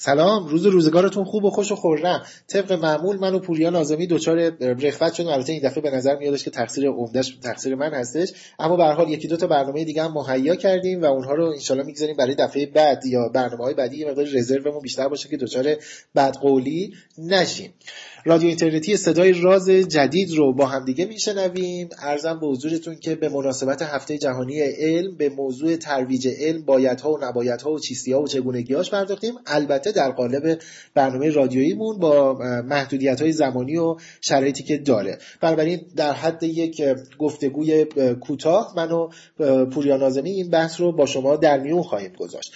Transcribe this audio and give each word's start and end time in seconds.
سلام 0.00 0.46
روز 0.46 0.66
روزگارتون 0.66 1.24
خوب 1.24 1.44
و 1.44 1.50
خوش 1.50 1.72
و 1.72 1.74
خورم. 1.74 2.22
طبق 2.48 2.72
معمول 2.72 3.16
من 3.16 3.34
و 3.34 3.38
پوریا 3.38 3.70
نازمی 3.70 4.06
دچار 4.06 4.36
رخوت 4.60 5.14
شدیم. 5.14 5.28
البته 5.28 5.52
این 5.52 5.62
دفعه 5.62 5.82
به 5.82 5.90
نظر 5.90 6.16
میادش 6.16 6.44
که 6.44 6.50
تقصیر 6.50 6.88
عمدهش 6.88 7.38
تقصیر 7.42 7.74
من 7.74 7.94
هستش. 7.94 8.32
اما 8.58 8.76
به 8.76 8.84
حال 8.84 9.10
یکی 9.10 9.28
دو 9.28 9.36
تا 9.36 9.46
برنامه 9.46 9.84
دیگه 9.84 10.02
هم 10.02 10.12
مهیا 10.12 10.56
کردیم 10.56 11.02
و 11.02 11.04
اونها 11.04 11.34
رو 11.34 11.44
انشالله 11.44 11.84
می‌گذاریم 11.84 12.16
برای 12.16 12.34
دفعه 12.34 12.66
بعد 12.66 13.06
یا 13.06 13.28
برنامه 13.34 13.64
های 13.64 13.74
بعدی. 13.74 13.96
یه 13.96 14.08
مقدار 14.08 14.24
رزرومون 14.24 14.82
بیشتر 14.82 15.08
باشه 15.08 15.28
که 15.28 15.36
دچار 15.36 15.76
بدقولی 16.16 16.94
نشیم. 17.18 17.74
رادیو 18.24 18.48
اینترنتی 18.48 18.96
صدای 18.96 19.32
راز 19.32 19.70
جدید 19.70 20.30
رو 20.30 20.54
با 20.54 20.66
همدیگه 20.66 21.04
میشنویم. 21.04 21.88
ارزم 22.02 22.40
به 22.40 22.46
حضورتون 22.46 22.96
که 22.98 23.14
به 23.14 23.28
مناسبت 23.28 23.82
هفته 23.82 24.18
جهانی 24.18 24.60
علم 24.60 25.16
به 25.16 25.28
موضوع 25.28 25.76
ترویج 25.76 26.28
علم 26.40 26.64
بایدها 26.64 27.12
و 27.12 27.24
نبایدها 27.24 27.72
و 27.72 27.78
چیستیها 27.78 28.22
و 28.22 28.26
چگونگیهاش 28.26 28.90
پرداختیم. 28.90 29.34
البته 29.46 29.87
در 29.92 30.10
قالب 30.10 30.58
برنامه 30.94 31.30
رادیوییمون 31.30 31.98
با 31.98 32.38
محدودیت 32.62 33.20
های 33.20 33.32
زمانی 33.32 33.76
و 33.76 33.96
شرایطی 34.20 34.62
که 34.62 34.76
داره. 34.76 35.18
بنابراین 35.40 35.80
در 35.96 36.12
حد 36.12 36.42
یک 36.42 36.82
گفتگوی 37.18 37.84
کوتاه 38.20 38.72
من 38.76 38.90
و 38.90 39.08
پوریا 39.64 39.96
نازمی 39.96 40.30
این 40.30 40.50
بحث 40.50 40.80
رو 40.80 40.92
با 40.92 41.06
شما 41.06 41.36
در 41.36 41.60
میون 41.60 41.82
خواهیم 41.82 42.12
گذاشت. 42.18 42.52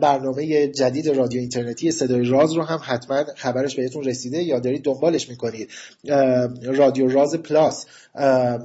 برنامه 0.00 0.68
جدید 0.68 1.08
رادیو 1.08 1.40
اینترنتی 1.40 1.90
صدای 1.90 2.24
راز 2.24 2.52
رو 2.52 2.62
هم 2.62 2.80
حتما 2.82 3.24
خبرش 3.36 3.76
بهتون 3.76 4.04
رسیده 4.04 4.42
یا 4.42 4.58
دارید 4.58 4.82
دنبالش 4.82 5.28
می‌کنید. 5.28 5.68
رادیو 6.62 7.08
راز 7.08 7.34
پلاس. 7.34 7.86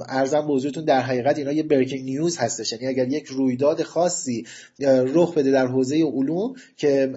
ارزم 0.08 0.40
موضوعتون 0.40 0.84
در 0.84 1.00
حقیقت 1.00 1.38
اینا 1.38 1.52
یه 1.52 1.62
بریکینگ 1.62 2.04
نیوز 2.04 2.36
هستش. 2.36 2.72
یعنی 2.72 2.86
اگر 2.86 3.08
یک 3.08 3.26
رویداد 3.26 3.82
خاصی 3.82 4.46
رخ 5.14 5.34
بده 5.34 5.50
در 5.50 5.66
حوزه 5.66 5.96
علوم 5.96 6.54
که 6.76 7.12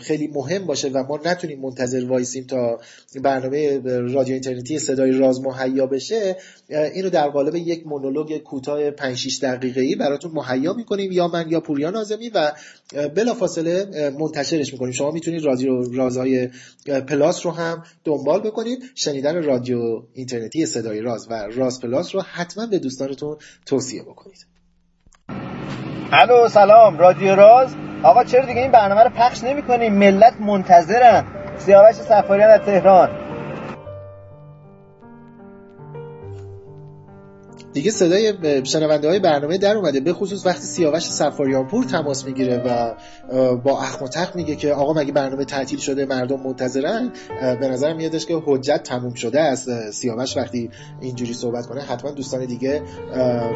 خیلی 0.00 0.17
مهم 0.26 0.66
باشه 0.66 0.88
و 0.88 1.02
ما 1.02 1.20
نتونیم 1.24 1.60
منتظر 1.60 2.04
وایسیم 2.04 2.44
تا 2.44 2.80
برنامه 3.22 3.80
رادیو 3.84 4.32
اینترنتی 4.32 4.78
صدای 4.78 5.12
راز 5.12 5.40
مهیا 5.40 5.86
بشه 5.86 6.36
اینو 6.68 7.10
در 7.10 7.28
قالب 7.28 7.54
یک 7.54 7.86
مونولوگ 7.86 8.38
کوتاه 8.38 8.90
5 8.90 9.16
6 9.16 9.38
دقیقه 9.42 9.80
ای 9.80 9.94
براتون 9.94 10.32
مهیا 10.34 10.72
می‌کنیم 10.72 11.12
یا 11.12 11.28
من 11.28 11.48
یا 11.48 11.60
پوریا 11.60 11.90
نازمی 11.90 12.28
و 12.28 12.52
بلافاصله 13.14 14.10
منتشرش 14.18 14.72
می‌کنیم. 14.72 14.92
شما 14.92 15.10
می‌تونید 15.10 15.44
رادیو 15.44 15.92
رازهای 15.92 16.48
پلاس 17.08 17.46
رو 17.46 17.52
هم 17.52 17.82
دنبال 18.04 18.40
بکنید. 18.40 18.82
شنیدن 18.94 19.42
رادیو 19.42 20.02
اینترنتی 20.12 20.66
صدای 20.66 21.00
راز 21.00 21.26
و 21.30 21.34
راز 21.34 21.80
پلاس 21.80 22.14
رو 22.14 22.20
حتما 22.20 22.66
به 22.66 22.78
دوستانتون 22.78 23.36
توصیه 23.66 24.02
بکنید. 24.02 24.46
الو 26.12 26.48
سلام. 26.48 26.98
رادیو 26.98 27.34
راز؟ 27.34 27.87
آقا 28.02 28.24
چرا 28.24 28.44
دیگه 28.44 28.60
این 28.60 28.70
برنامه 28.70 29.02
رو 29.02 29.10
پخش 29.10 29.44
نمی 29.44 29.62
کنیم 29.62 29.94
ملت 29.94 30.40
منتظرن. 30.40 31.24
سیاوش 31.58 31.94
سفاریان 31.94 32.50
از 32.50 32.60
تهران. 32.60 33.08
دیگه 37.72 37.90
صدای 37.90 38.34
شنونده 38.64 39.08
های 39.08 39.18
برنامه 39.18 39.58
در 39.58 39.76
اومده 39.76 40.00
به 40.00 40.12
خصوص 40.12 40.46
وقتی 40.46 40.62
سیاوش 40.62 41.02
سفاریانپور 41.02 41.84
تماس 41.84 42.24
می‌گیره 42.24 42.62
و 42.66 42.94
با 43.56 43.80
اخم 43.80 44.04
و 44.04 44.08
تق 44.08 44.36
میگه 44.36 44.56
که 44.56 44.72
آقا 44.72 44.92
مگه 44.92 45.12
برنامه 45.12 45.44
تعطیل 45.44 45.78
شده 45.78 46.06
مردم 46.06 46.40
منتظرن 46.40 47.12
به 47.60 47.68
نظر 47.68 47.92
میادش 47.92 48.26
که 48.26 48.42
حجت 48.46 48.82
تموم 48.82 49.14
شده 49.14 49.40
از 49.40 49.68
سیاوش 49.92 50.36
وقتی 50.36 50.70
اینجوری 51.00 51.34
صحبت 51.34 51.66
کنه 51.66 51.80
حتما 51.80 52.10
دوستان 52.10 52.44
دیگه 52.46 52.82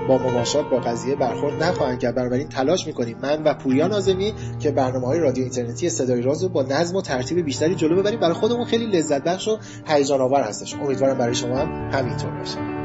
با 0.08 0.18
مماشات 0.18 0.70
با 0.70 0.78
قضیه 0.78 1.16
برخورد 1.16 1.62
نخواهند 1.62 1.98
کرد. 1.98 2.14
بنابراین 2.14 2.48
تلاش 2.48 2.86
می‌کنیم 2.86 3.18
من 3.22 3.42
و 3.44 3.54
پوریا 3.54 3.86
نازمی 3.86 4.32
که 4.60 4.70
برنامه 4.70 5.06
های 5.06 5.20
رادیو 5.20 5.44
اینترنتی 5.44 5.90
صدای 5.90 6.22
راز 6.22 6.42
رو 6.42 6.48
با 6.48 6.62
نظم 6.62 6.96
و 6.96 7.02
ترتیب 7.02 7.44
بیشتری 7.44 7.74
جلو 7.74 7.96
ببریم. 7.96 8.20
برای 8.20 8.34
خودمون 8.34 8.64
خیلی 8.64 8.86
لذت 8.86 9.24
بخش 9.24 9.48
و 9.48 9.58
هیجان 9.86 10.20
آور 10.20 10.40
هستش. 10.40 10.74
امیدوارم 10.74 11.18
برای 11.18 11.34
شما 11.34 11.56
هم 11.56 11.90
همینطور 11.92 12.30
باشه. 12.30 12.81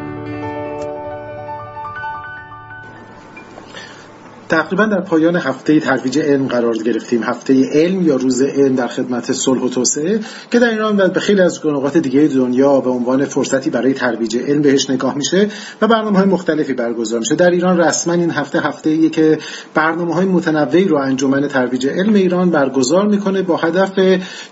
تقریبا 4.50 4.86
در 4.86 5.02
پایان 5.02 5.36
هفته 5.36 5.80
ترویج 5.80 6.20
علم 6.20 6.48
قرار 6.48 6.78
گرفتیم. 6.78 7.24
هفته 7.24 7.70
علم 7.74 8.08
یا 8.08 8.16
روز 8.16 8.42
علم 8.42 8.76
در 8.76 8.88
خدمت 8.88 9.32
صلح 9.32 9.62
و 9.62 9.70
توسعه 9.70 10.20
که 10.52 10.60
در 10.60 10.70
ایران 10.70 11.02
و 11.02 11.08
به 11.08 11.20
خیلی 11.20 11.42
از 11.42 11.66
نقاط 11.66 11.98
دیگه 11.98 12.28
دنیا 12.28 12.80
به 12.80 12.90
عنوان 12.90 13.26
فرصتی 13.26 13.70
برای 13.70 13.94
ترویج 13.94 14.38
علم 14.38 14.62
بهش 14.62 14.90
نگاه 14.90 15.16
میشه 15.16 15.48
و 15.82 15.88
برنامه 15.88 16.18
های 16.18 16.28
مختلفی 16.28 16.74
برگزار 16.74 17.20
میشه. 17.20 17.36
در 17.36 17.50
ایران 17.50 17.78
رسما 17.78 18.14
این 18.14 18.32
هفته 18.32 18.60
هفته 18.60 18.90
ایه 18.90 19.10
که 19.10 19.38
برنامه 19.74 20.14
های 20.14 20.26
متنوعی 20.26 20.86
رو 20.86 20.98
انجمن 20.98 21.48
ترویج 21.48 21.88
علم 21.88 22.14
ایران 22.14 22.50
برگزار 22.50 23.08
می‌کنه 23.08 23.42
با 23.42 23.58
هدف 23.58 23.92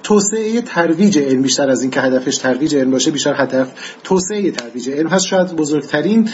توسعه 0.03 0.61
ترویج 0.61 1.19
علم. 1.19 1.41
بیشتر 1.41 1.69
از 1.69 1.81
اینکه 1.81 2.01
هدفش 2.01 2.37
ترویج 2.37 2.75
علم 2.75 2.91
باشه 2.91 3.11
بیشتر 3.11 3.33
هدف 3.37 3.71
توسعه 4.03 4.51
ترویج 4.51 4.89
علم 4.89 5.07
هست. 5.07 5.25
شاید 5.25 5.55
بزرگترین 5.55 6.29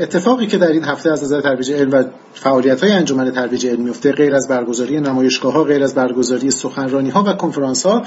اتفاقی 0.00 0.46
که 0.46 0.58
در 0.58 0.68
این 0.68 0.84
هفته 0.84 1.10
از 1.10 1.24
نظر 1.24 1.40
ترویج 1.40 1.72
علم 1.72 1.90
و 1.92 2.04
فعالیت 2.34 2.79
های 2.82 2.92
انجمن 2.92 3.30
ترویج 3.30 3.66
علم 3.66 3.82
میفته 3.82 4.12
غیر 4.12 4.34
از 4.34 4.48
برگزاری 4.48 5.00
نمایشگاه 5.00 5.52
ها 5.52 5.64
غیر 5.64 5.84
از 5.84 5.94
برگزاری 5.94 6.50
سخنرانی 6.50 7.10
ها 7.10 7.24
و 7.26 7.32
کنفرانس 7.32 7.86
ها 7.86 8.02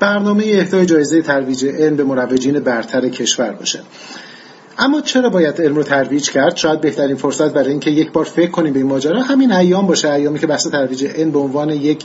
برنامه 0.00 0.44
اهدای 0.46 0.86
جایزه 0.86 1.22
ترویج 1.22 1.64
علم 1.64 1.96
به 1.96 2.04
مروجین 2.04 2.60
برتر 2.60 3.08
کشور 3.08 3.52
باشه. 3.52 3.80
اما 4.78 5.00
چرا 5.00 5.30
باید 5.30 5.60
علم 5.60 5.74
رو 5.74 5.82
ترویج 5.82 6.30
کرد؟ 6.30 6.56
شاید 6.56 6.80
بهترین 6.80 7.16
فرصت 7.16 7.52
برای 7.52 7.70
اینکه 7.70 7.90
یک 7.90 8.12
بار 8.12 8.24
فکر 8.24 8.50
کنیم 8.50 8.72
به 8.72 8.78
این 8.78 8.88
ماجرا. 8.88 9.22
همین 9.22 9.52
ایام 9.52 9.86
باشه 9.86 10.12
ایامی 10.12 10.38
که 10.38 10.46
بحث 10.46 10.68
ترویج 10.68 11.04
علم 11.04 11.30
به 11.30 11.38
عنوان 11.38 11.70
یک 11.70 12.04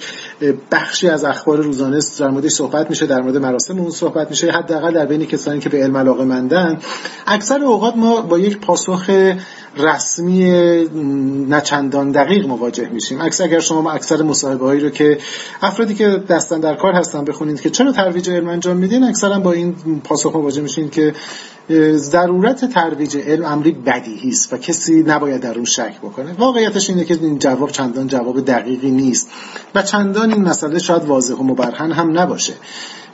بخشی 0.72 1.08
از 1.08 1.24
اخبار 1.24 1.58
روزانه 1.58 2.00
در 2.20 2.30
موردش 2.30 2.52
صحبت 2.52 2.90
میشه 2.90 3.06
در 3.06 3.22
مورد 3.22 3.38
مراسم 3.38 3.80
اون 3.80 3.92
صحبت 3.92 4.30
میشه. 4.30 4.52
حداقل 4.52 4.94
در 4.94 5.06
بین 5.06 5.26
کسانی 5.26 5.60
که 5.60 5.70
به 5.70 5.84
علم 5.84 5.98
علاقه 5.98 6.24
مندن 6.24 6.80
اکثر 7.28 7.64
اوقات 7.64 7.96
ما 7.96 8.22
با 8.22 8.40
یک 8.40 8.58
پاسخ 8.58 9.10
رسمی 9.78 10.52
نچندان 11.50 12.12
دقیق 12.12 12.48
مواجه 12.48 12.90
میشیم. 12.90 13.22
عکس 13.22 13.42
اگر 13.42 13.60
شما 13.60 13.92
اکثر 13.92 14.22
مصاحبه 14.22 14.66
هایی 14.66 14.82
رو 14.82 14.90
که 14.90 15.18
افرادی 15.62 15.94
که 15.94 16.24
دستن 16.30 16.60
در 16.60 16.76
کار 16.76 16.94
هستن 16.94 17.26
بخونید 17.26 17.62
که 17.62 17.70
چرا 17.70 17.92
ترویج 17.92 18.30
علم 18.30 18.50
انجام 18.50 18.78
میدین 18.78 19.04
اکثرا 19.04 19.40
با 19.40 19.52
این 19.52 20.02
پاسخ 20.04 20.36
مواجه 20.36 20.62
میشین 20.62 20.90
که 20.90 21.14
ضرورت 21.96 22.66
ترویج 22.66 23.18
علم 23.18 23.46
امری 23.46 23.72
بدیهی 23.72 24.30
است 24.30 24.54
و 24.54 24.58
کسی 24.58 25.04
نباید 25.04 25.42
در 25.42 25.56
اون 25.56 25.66
شک 25.66 25.98
بکنه. 26.04 26.34
واقعیتش 26.34 26.90
اینه 26.90 27.06
که 27.06 27.18
این 27.22 27.40
جواب 27.40 27.72
چندان 27.72 28.08
جواب 28.08 28.46
دقیقی 28.46 28.92
نیست 28.92 29.30
و 29.76 29.82
چندان 29.82 30.34
این 30.34 30.42
مسئله 30.42 30.80
شاید 30.80 31.06
واضح 31.06 31.34
و 31.34 31.44
مبرهن 31.44 31.92
هم 31.92 32.20
نباشه. 32.20 32.54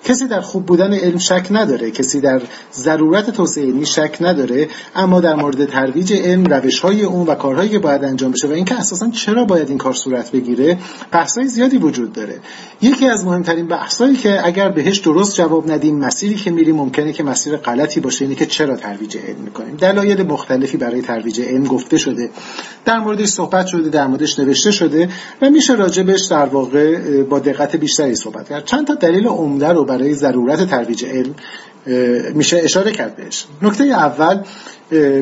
کسی 0.08 0.28
در 0.28 0.42
خوب 0.42 0.66
بودن 0.66 0.94
علم 0.94 1.18
شک 1.18 1.48
نداره 1.52 1.92
کسی 1.92 2.22
در 2.22 2.42
ضرورت 2.74 3.30
توسعه 3.30 3.66
علمی 3.66 3.86
شک 3.86 4.18
نداره 4.22 4.68
اما 4.96 5.22
در 5.22 5.36
مورد 5.36 5.66
ترویج 5.66 6.14
علم 6.14 6.46
روش 6.46 6.80
های 6.80 7.04
اون 7.04 7.28
و 7.28 7.36
کارهایی 7.36 7.70
که 7.70 7.80
باید 7.80 8.04
انجام 8.04 8.32
بشه 8.32 8.48
و 8.48 8.52
اینکه 8.52 8.76
اساسا 8.76 9.10
چرا 9.10 9.46
باید 9.46 9.70
این 9.70 9.78
کار 9.78 9.94
صورت 9.94 10.32
بگیره 10.32 10.78
بحثای 11.12 11.48
زیادی 11.48 11.78
وجود 11.78 12.14
داره. 12.14 12.40
یکی 12.82 13.08
از 13.08 13.26
مهمترین 13.26 13.68
بحثایی 13.68 14.16
که 14.16 14.46
اگر 14.48 14.70
بهش 14.70 14.98
درست 14.98 15.36
جواب 15.36 15.72
ندیم 15.72 16.00
مسیری 16.00 16.36
که 16.36 16.52
میریم 16.52 16.72
ممکنه 16.72 17.14
که 17.14 17.24
مسیر 17.24 17.56
غلطی 17.56 18.00
باشه 18.00 18.26
اینه 18.26 18.36
که 18.36 18.46
چرا 18.46 18.76
ترویج 18.76 19.18
علم 19.18 19.40
می‌کنیم. 19.46 19.76
دلایل 19.76 20.24
مختلفی 20.24 20.78
برای 20.78 21.02
ترویج 21.02 21.42
علم 21.42 21.64
گفته 21.64 21.98
شده. 21.98 22.30
در 22.86 23.00
موردش 23.00 23.28
صحبت 23.28 23.68
شده 23.68 23.90
در 23.90 24.08
موردش 24.08 24.40
نوشته 24.40 24.72
شده 24.72 25.10
و 25.42 25.50
میشه 25.50 25.74
راجبش 25.74 26.26
در 26.26 26.46
واقع 26.46 27.24
با 27.24 27.40
دقت 27.40 27.76
بیشتری 27.76 28.16
صحبت 28.16 28.50
کرد. 28.50 28.66
چند 28.66 28.88
تا 28.88 28.96
دلیل 28.96 29.28
عمده 29.28 29.68
رو 29.68 29.86
برای 29.98 30.14
ضرورت 30.14 30.70
ترویج 30.70 31.06
علم 31.06 31.36
میشه 32.34 32.58
اشاره 32.64 32.92
کرد 32.92 33.16
بهش. 33.16 33.46
نکته 33.62 33.84
اول 33.84 34.44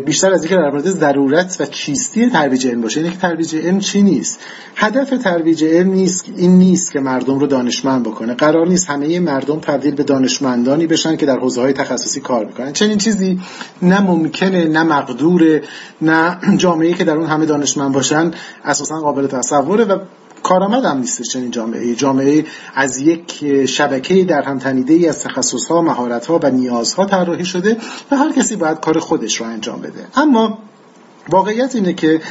بیشتر 0.06 0.34
از 0.34 0.44
اینکه 0.44 0.56
در 0.56 0.70
مورد 0.70 0.90
ضرورت 0.90 1.58
و 1.60 1.66
چیستی 1.66 2.30
ترویج 2.30 2.68
علم 2.68 2.82
باشه 2.82 3.00
اینه 3.00 3.12
که 3.12 3.18
ترویج 3.18 3.56
علم 3.56 3.80
چی 3.80 4.02
نیست؟ 4.02 4.40
هدف 4.76 5.10
ترویج 5.10 5.64
علم 5.64 5.92
نیست 5.92 6.26
این 6.38 6.58
نیست 6.58 6.92
که 6.92 7.00
مردم 7.00 7.40
رو 7.40 7.48
دانشمند 7.48 8.04
بکنه. 8.04 8.34
قرار 8.34 8.68
نیست 8.68 8.90
همه 8.90 9.20
مردم 9.20 9.60
تبدیل 9.60 9.96
به 9.96 10.04
دانشمندانی 10.04 10.88
بشن 10.88 11.18
که 11.18 11.26
در 11.26 11.40
حوزه 11.40 11.62
های 11.62 11.74
تخصصی 11.74 12.22
کار 12.22 12.46
می‌کنن. 12.46 12.74
چنین 12.74 12.98
چیزی 12.98 13.40
نه 13.82 14.02
ممکنه 14.02 14.68
نه 14.68 14.84
مقدوره 14.84 15.64
نه 16.02 16.38
جامعه 16.58 16.94
که 16.94 17.04
در 17.04 17.18
اون 17.18 17.28
همه 17.28 17.46
دانشمند 17.46 17.94
باشن 17.94 18.32
اساسا 18.64 19.00
قابل 19.00 19.28
تصوره 19.28 19.84
و 19.84 20.00
کارآمد 20.46 20.86
هم 20.86 20.98
نیستش 20.98 21.30
چنین 21.30 21.52
جامعه 21.52 21.96
جامعه 21.96 22.46
از 22.76 22.98
یک 22.98 23.66
شبکه 23.66 24.24
در 24.24 24.42
هم 24.42 24.60
تنیده 24.60 24.94
ای 24.94 25.08
از 25.10 25.24
تخصص 25.24 25.66
ها 25.66 25.82
مهارت 25.82 26.26
ها 26.26 26.40
و 26.44 26.52
نیازها 26.52 27.06
طراحی 27.06 27.46
شده 27.46 27.78
و 28.12 28.16
هر 28.16 28.32
کسی 28.32 28.56
باید 28.56 28.80
کار 28.80 29.00
خودش 29.00 29.36
رو 29.42 29.46
انجام 29.46 29.82
بده. 29.82 30.08
اما 30.16 30.58
واقعیت 31.30 31.76
اینه 31.76 31.94
که 31.94 32.22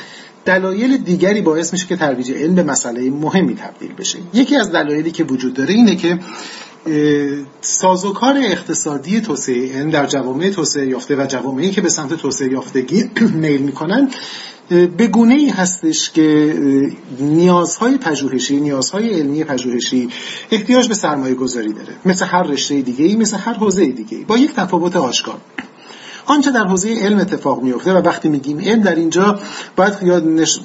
دلایل 0.45 0.97
دیگری 0.97 1.41
باعث 1.41 1.73
میشه 1.73 1.87
که 1.87 1.97
ترویج 1.97 2.33
علم 2.33 2.55
به 2.55 2.63
مسئله 2.63 3.11
مهمی 3.11 3.55
تبدیل 3.55 3.93
بشه. 3.93 4.19
یکی 4.35 4.57
از 4.57 4.73
دلایلی 4.73 5.11
که 5.11 5.25
وجود 5.25 5.55
داره 5.55 5.75
اینه 5.75 5.97
که 5.97 6.19
سازوکار 7.61 8.39
اقتصادی 8.39 9.21
توسعه 9.21 9.79
علم 9.79 9.91
در 9.91 10.07
جوامع 10.07 10.51
توسعه 10.51 10.87
یافته 10.87 11.17
و 11.17 11.27
جوامعی 11.27 11.71
که 11.71 11.81
به 11.81 11.89
سمت 11.89 12.15
توسعه 12.15 12.53
یافتگی 12.53 13.11
میل 13.43 13.63
می‌کنن 13.63 14.11
به 14.69 15.07
گونه 15.07 15.35
ای 15.35 15.49
هستش 15.49 16.11
که 16.11 16.55
نیازهای 17.21 17.99
پژوهشی 17.99 18.61
نیازهای 18.61 19.11
علمی 19.11 19.45
پژوهشی 19.45 20.09
احتیاج 20.51 20.89
به 20.89 20.95
سرمایه 20.95 21.35
گذاری 21.35 21.73
داره. 21.73 21.97
مثل 22.05 22.25
هر 22.25 22.43
رشته 22.43 22.83
دیگه 22.83 23.05
ای 23.05 23.17
مثل 23.17 23.37
هر 23.37 23.55
حوزه 23.55 23.87
دیگه 23.87 24.19
ای 24.19 24.25
با 24.25 24.39
یک 24.39 24.55
تفاوت 24.55 24.97
آشکار. 24.97 25.41
آنچه 26.27 26.51
در 26.51 26.65
حوزه 26.65 26.95
علم 27.01 27.19
اتفاق 27.19 27.63
میفته 27.63 27.93
و 27.93 27.97
وقتی 27.97 28.29
میگیم 28.29 28.59
علم 28.59 28.83
در 28.83 28.95
اینجا 28.95 29.39
باید 29.77 29.95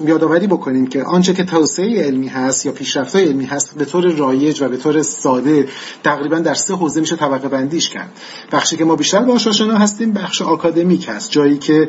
یادآوری 0.05 0.47
بکنیم 0.47 0.87
که 0.87 1.03
آنچه 1.03 1.33
که 1.33 1.43
توسعه 1.43 2.03
علمی 2.03 2.27
هست 2.27 2.65
یا 2.65 2.71
پیشرفت 2.71 3.15
علمی 3.15 3.45
هست 3.45 3.75
به 3.75 3.85
طور 3.85 4.11
رایج 4.11 4.61
و 4.61 4.69
به 4.69 4.77
طور 4.77 5.01
ساده 5.01 5.67
تقریبا 6.03 6.39
در 6.39 6.53
سه 6.53 6.73
حوزه 6.73 6.99
میشه 6.99 7.15
طبقه 7.15 7.47
بندیش 7.47 7.89
کرد. 7.89 8.11
بخشی 8.51 8.77
که 8.77 8.85
ما 8.85 8.95
بیشتر 8.95 9.19
باهاش 9.19 9.47
آشنا 9.47 9.77
هستیم 9.77 10.13
بخش 10.13 10.41
آکادمیک 10.41 11.09
هست. 11.09 11.31
جایی 11.31 11.57
که 11.57 11.87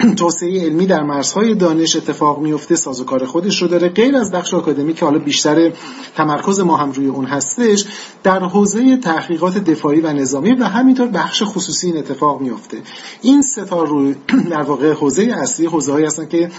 توسعه 0.18 0.64
علمی 0.64 0.86
در 0.86 1.02
مرزهای 1.02 1.54
دانش 1.54 1.96
اتفاق 1.96 2.38
میفته 2.38 2.76
سازوکار 2.76 3.24
خودش 3.24 3.62
رو 3.62 3.68
داره. 3.68 3.88
غیر 3.88 4.16
از 4.16 4.32
بخش 4.32 4.54
آکادمی 4.54 4.94
که 4.94 5.04
حالا 5.04 5.18
بیشتر 5.18 5.72
تمرکز 6.16 6.60
ما 6.60 6.76
هم 6.76 6.92
روی 6.92 7.06
اون 7.06 7.24
هستش 7.24 7.84
در 8.22 8.38
حوزه 8.38 8.96
تحقیقات 8.96 9.58
دفاعی 9.58 10.00
و 10.00 10.12
نظامی 10.12 10.52
و 10.52 10.64
همینطور 10.64 11.08
بخش 11.08 11.42
خصوصی 11.42 11.86
این 11.86 11.96
اتفاق 11.96 12.40
میفته 12.40 12.78
این 13.22 13.42
ستا 13.42 13.82
رو 13.82 14.12
در 14.50 14.62
واقع 14.62 14.92
حوزه 14.92 15.22
اصلی 15.22 15.66
حوزه 15.66 15.92
هایی 15.92 16.06
هستن 16.06 16.28
که 16.28 16.50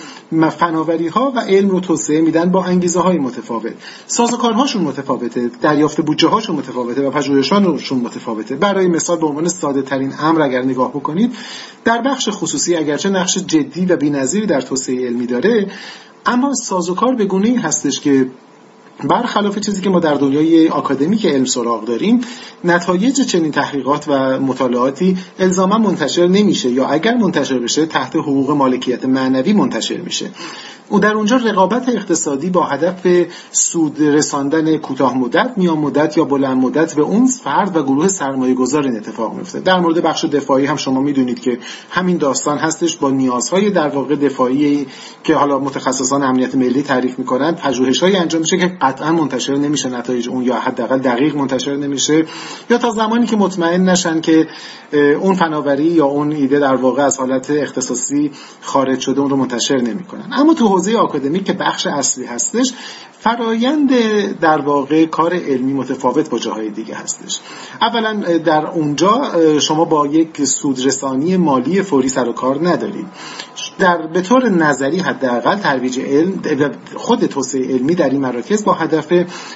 فناوری 0.57 1.07
ها 1.07 1.31
و 1.35 1.39
علم 1.39 1.69
رو 1.69 1.79
توسعه 1.79 2.21
میدن 2.21 2.51
با 2.51 2.63
انگیزه 2.63 2.99
های 2.99 3.17
متفاوت. 3.17 3.73
سازوکارهاشون 4.07 4.81
متفاوته 4.81 5.51
دریافت 5.61 6.01
بودجه 6.01 6.27
هاشون 6.27 6.55
متفاوته 6.55 7.07
و 7.07 7.11
پژوهشانشون 7.11 7.99
متفاوته. 7.99 8.55
برای 8.55 8.87
مثال 8.87 9.17
به 9.17 9.27
عنوان 9.27 9.47
ساده 9.47 9.81
ترین 9.81 10.13
امر 10.19 10.41
اگر 10.41 10.61
نگاه 10.61 10.89
بکنید 10.89 11.33
در 11.83 12.01
بخش 12.01 12.29
خصوصی 12.31 12.75
اگرچه 12.75 13.09
نقش 13.09 13.37
جدی 13.37 13.85
و 13.85 13.97
بی‌نظیری 13.97 14.45
در 14.45 14.61
توسعه 14.61 15.05
علمی 15.05 15.25
داره 15.25 15.67
اما 16.25 16.53
سازوکار 16.53 17.15
به 17.15 17.25
گونه 17.25 17.59
هستش 17.59 17.99
که 17.99 18.27
برخلاف 19.03 19.59
چیزی 19.59 19.81
که 19.81 19.89
ما 19.89 19.99
در 19.99 20.13
دنیای 20.13 20.67
آکادمیک 20.67 21.25
علم 21.25 21.45
سراغ 21.45 21.85
داریم 21.85 22.21
نتایج 22.63 23.21
چنین 23.21 23.51
تحقیقات 23.51 24.05
و 24.07 24.39
مطالعاتی 24.39 25.17
الزاما 25.39 25.77
منتشر 25.77 26.27
نمیشه 26.27 26.69
یا 26.69 26.87
اگر 26.87 27.15
منتشر 27.15 27.59
بشه 27.59 27.85
تحت 27.85 28.15
حقوق 28.15 28.51
مالکیت 28.51 29.05
معنوی 29.05 29.53
منتشر 29.53 29.97
میشه. 29.97 30.29
او 30.89 30.99
در 30.99 31.13
اونجا 31.13 31.35
رقابت 31.35 31.89
اقتصادی 31.89 32.49
با 32.49 32.63
هدف 32.63 33.07
سود 33.51 34.01
رساندن 34.01 34.77
کوتاه 34.77 35.17
مدت 35.17 35.53
میان 35.57 35.77
مدت 35.77 36.17
یا 36.17 36.25
بلند 36.25 36.57
مدت 36.57 36.95
به 36.95 37.01
اون 37.01 37.27
فرد 37.27 37.77
و 37.77 37.83
گروه 37.83 38.07
سرمایه 38.07 38.53
گذار 38.53 38.83
این 38.83 38.97
اتفاق 38.97 39.33
میفته 39.33 39.59
در 39.59 39.79
مورد 39.79 40.01
بخش 40.01 40.25
دفاعی 40.25 40.65
هم 40.65 40.75
شما 40.75 41.01
می‌دونید 41.01 41.39
که 41.39 41.59
همین 41.89 42.17
داستان 42.17 42.57
هستش 42.57 42.97
با 42.97 43.09
نیازهای 43.09 43.69
در 43.69 43.87
واقع 43.87 44.15
دفاعی 44.15 44.87
که 45.23 45.35
حالا 45.35 45.59
متخصصان 45.59 46.23
امنیت 46.23 46.55
ملی 46.55 46.81
تعریف 46.81 47.19
می‌کنند. 47.19 47.55
پژوهش‌هایی 47.55 48.15
انجام 48.15 48.41
میشه 48.41 48.57
که 48.57 48.67
قطعا 48.81 49.11
منتشر 49.11 49.55
نمیشه 49.55 49.89
نتایج 49.89 50.29
اون 50.29 50.43
یا 50.43 50.55
حداقل 50.55 50.97
دقیق 50.97 51.35
منتشر 51.35 51.75
نمیشه. 51.75 52.25
یا 52.69 52.77
تا 52.77 52.91
زمانی 52.91 53.25
که 53.25 53.35
مطمئن 53.35 53.89
نشن 53.89 54.21
که 54.21 54.47
اون 55.21 55.35
فناوری 55.35 55.83
یا 55.83 56.05
اون 56.05 56.31
ایده 56.31 56.59
در 56.59 56.75
واقع 56.75 57.03
از 57.03 57.19
حالت 57.19 57.51
اختصاصی 57.51 58.31
خارج 58.61 58.99
شده 58.99 59.21
اون 59.21 59.29
رو 59.29 59.35
منتشر 59.35 59.81
نمی‌کنن. 59.81 60.29
اما 60.31 60.53
تو 60.53 60.67
حوزه 60.71 60.97
آکادمیک 60.97 61.45
که 61.45 61.53
بخش 61.53 61.87
اصلی 61.87 62.25
هستش 62.25 62.73
فرایند 63.19 63.89
در 64.39 64.61
واقع 64.61 65.05
کار 65.05 65.33
علمی 65.33 65.73
متفاوت 65.73 66.29
با 66.29 66.39
جاهای 66.39 66.69
دیگه 66.69 66.95
هستش. 66.95 67.39
اولا 67.81 68.13
در 68.37 68.67
اونجا 68.67 69.31
شما 69.59 69.85
با 69.85 70.07
یک 70.07 70.45
سودرسانی 70.45 71.37
مالی 71.37 71.81
فوری 71.81 72.09
سر 72.09 72.29
و 72.29 72.33
کار 72.33 72.69
ندارید. 72.69 73.05
در 73.79 74.07
به 74.07 74.21
طور 74.21 74.49
نظری 74.49 74.99
حداقل 74.99 75.55
ترویج 75.55 75.99
علم 75.99 76.41
خود 76.95 77.25
توسعه 77.25 77.73
علمی 77.73 77.95
در 77.95 78.09
این 78.09 78.21
مراکز 78.21 78.63
با 78.63 78.73
هدف 78.73 79.13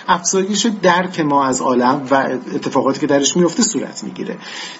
افزایش 0.08 0.68
درک 0.82 1.20
ما 1.20 1.46
از 1.46 1.62
عالم 1.62 2.08
و 2.12 2.16
اتفاقاتی 2.56 3.00
که 3.00 3.08
درش 3.08 3.38
میفته 3.38 3.64
صورت 3.64 4.04
می‌گیره. 4.04 4.38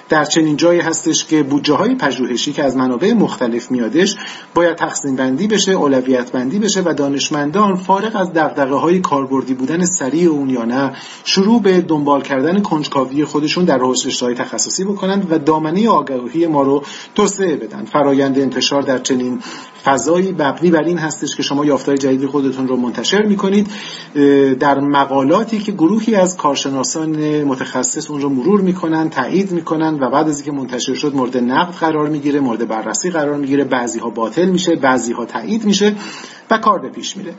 در 0.10 0.26
چنین 0.26 0.58
جایی 0.58 0.80
هستش 0.80 1.26
که 1.26 1.44
بودجه 1.44 1.74
های 1.74 1.96
پژوهشی 1.96 2.54
که 2.54 2.64
از 2.64 2.78
منابع 2.78 3.14
مختلف 3.14 3.72
میادش 3.72 4.16
باید 4.54 4.76
تقسیم 4.76 5.16
بندی 5.16 5.48
بشه 5.48 5.72
اولویت 5.72 6.25
بندی 6.32 6.60
بشه 6.60 6.82
و 6.82 6.94
دانشمندان 6.94 7.76
فارغ 7.76 8.16
از 8.16 8.34
دغدغه 8.34 8.76
های 8.76 9.00
کاربردی 9.00 9.54
بودن 9.54 9.86
سریع 9.86 10.30
اون 10.30 10.50
یا 10.50 10.66
نه 10.66 10.96
شروع 11.24 11.62
به 11.62 11.82
دنبال 11.82 12.22
کردن 12.22 12.62
کنجکاوی 12.62 13.26
خودشون 13.26 13.66
در 13.66 13.80
های 14.22 14.36
تخصصی 14.36 14.84
بکنند 14.84 15.32
و 15.32 15.38
دامنه 15.38 15.90
آگاهی 15.90 16.48
ما 16.48 16.62
رو 16.62 16.84
توسعه 17.16 17.56
بدن. 17.56 17.86
فرایند 17.86 18.40
انتشار 18.40 18.82
در 18.82 18.98
چنین 18.98 19.42
فضایی 19.86 20.32
مبنی 20.32 20.72
بر 20.72 20.84
این 20.84 20.98
هستش 20.98 21.36
که 21.36 21.44
شما 21.44 21.66
یافتهای 21.66 21.98
جدید 21.98 22.26
خودتون 22.26 22.68
رو 22.68 22.76
منتشر 22.76 23.24
می‌کنید. 23.24 23.68
در 24.60 24.80
مقالاتی 24.80 25.60
که 25.60 25.72
گروهی 25.72 26.16
از 26.16 26.38
کارشناسان 26.38 27.44
متخصص 27.44 28.12
اون 28.12 28.22
رو 28.22 28.30
مرور 28.30 28.62
می‌کنن 28.62 29.10
تایید 29.10 29.52
می‌کنن 29.52 29.94
و 30.00 30.10
بعد 30.10 30.28
از 30.28 30.36
اینکه 30.36 30.52
منتشر 30.52 30.94
شد 30.94 31.16
مورد 31.16 31.38
نقد 31.38 31.74
قرار 31.74 32.10
می‌گیره 32.10 32.40
مورد 32.40 32.68
بررسی 32.68 33.10
قرار 33.10 33.36
می‌گیره. 33.38 33.64
بعضی 33.64 34.00
ها 34.00 34.10
باطل 34.10 34.46
میشه 34.46 34.76
بعضی 34.76 35.14
ها 35.14 35.26
تایید 35.26 35.66
میشه 35.66 35.96
و 36.52 36.58
کار 36.58 36.80
به 36.80 36.90
پیش 36.90 37.18
میره. 37.18 37.34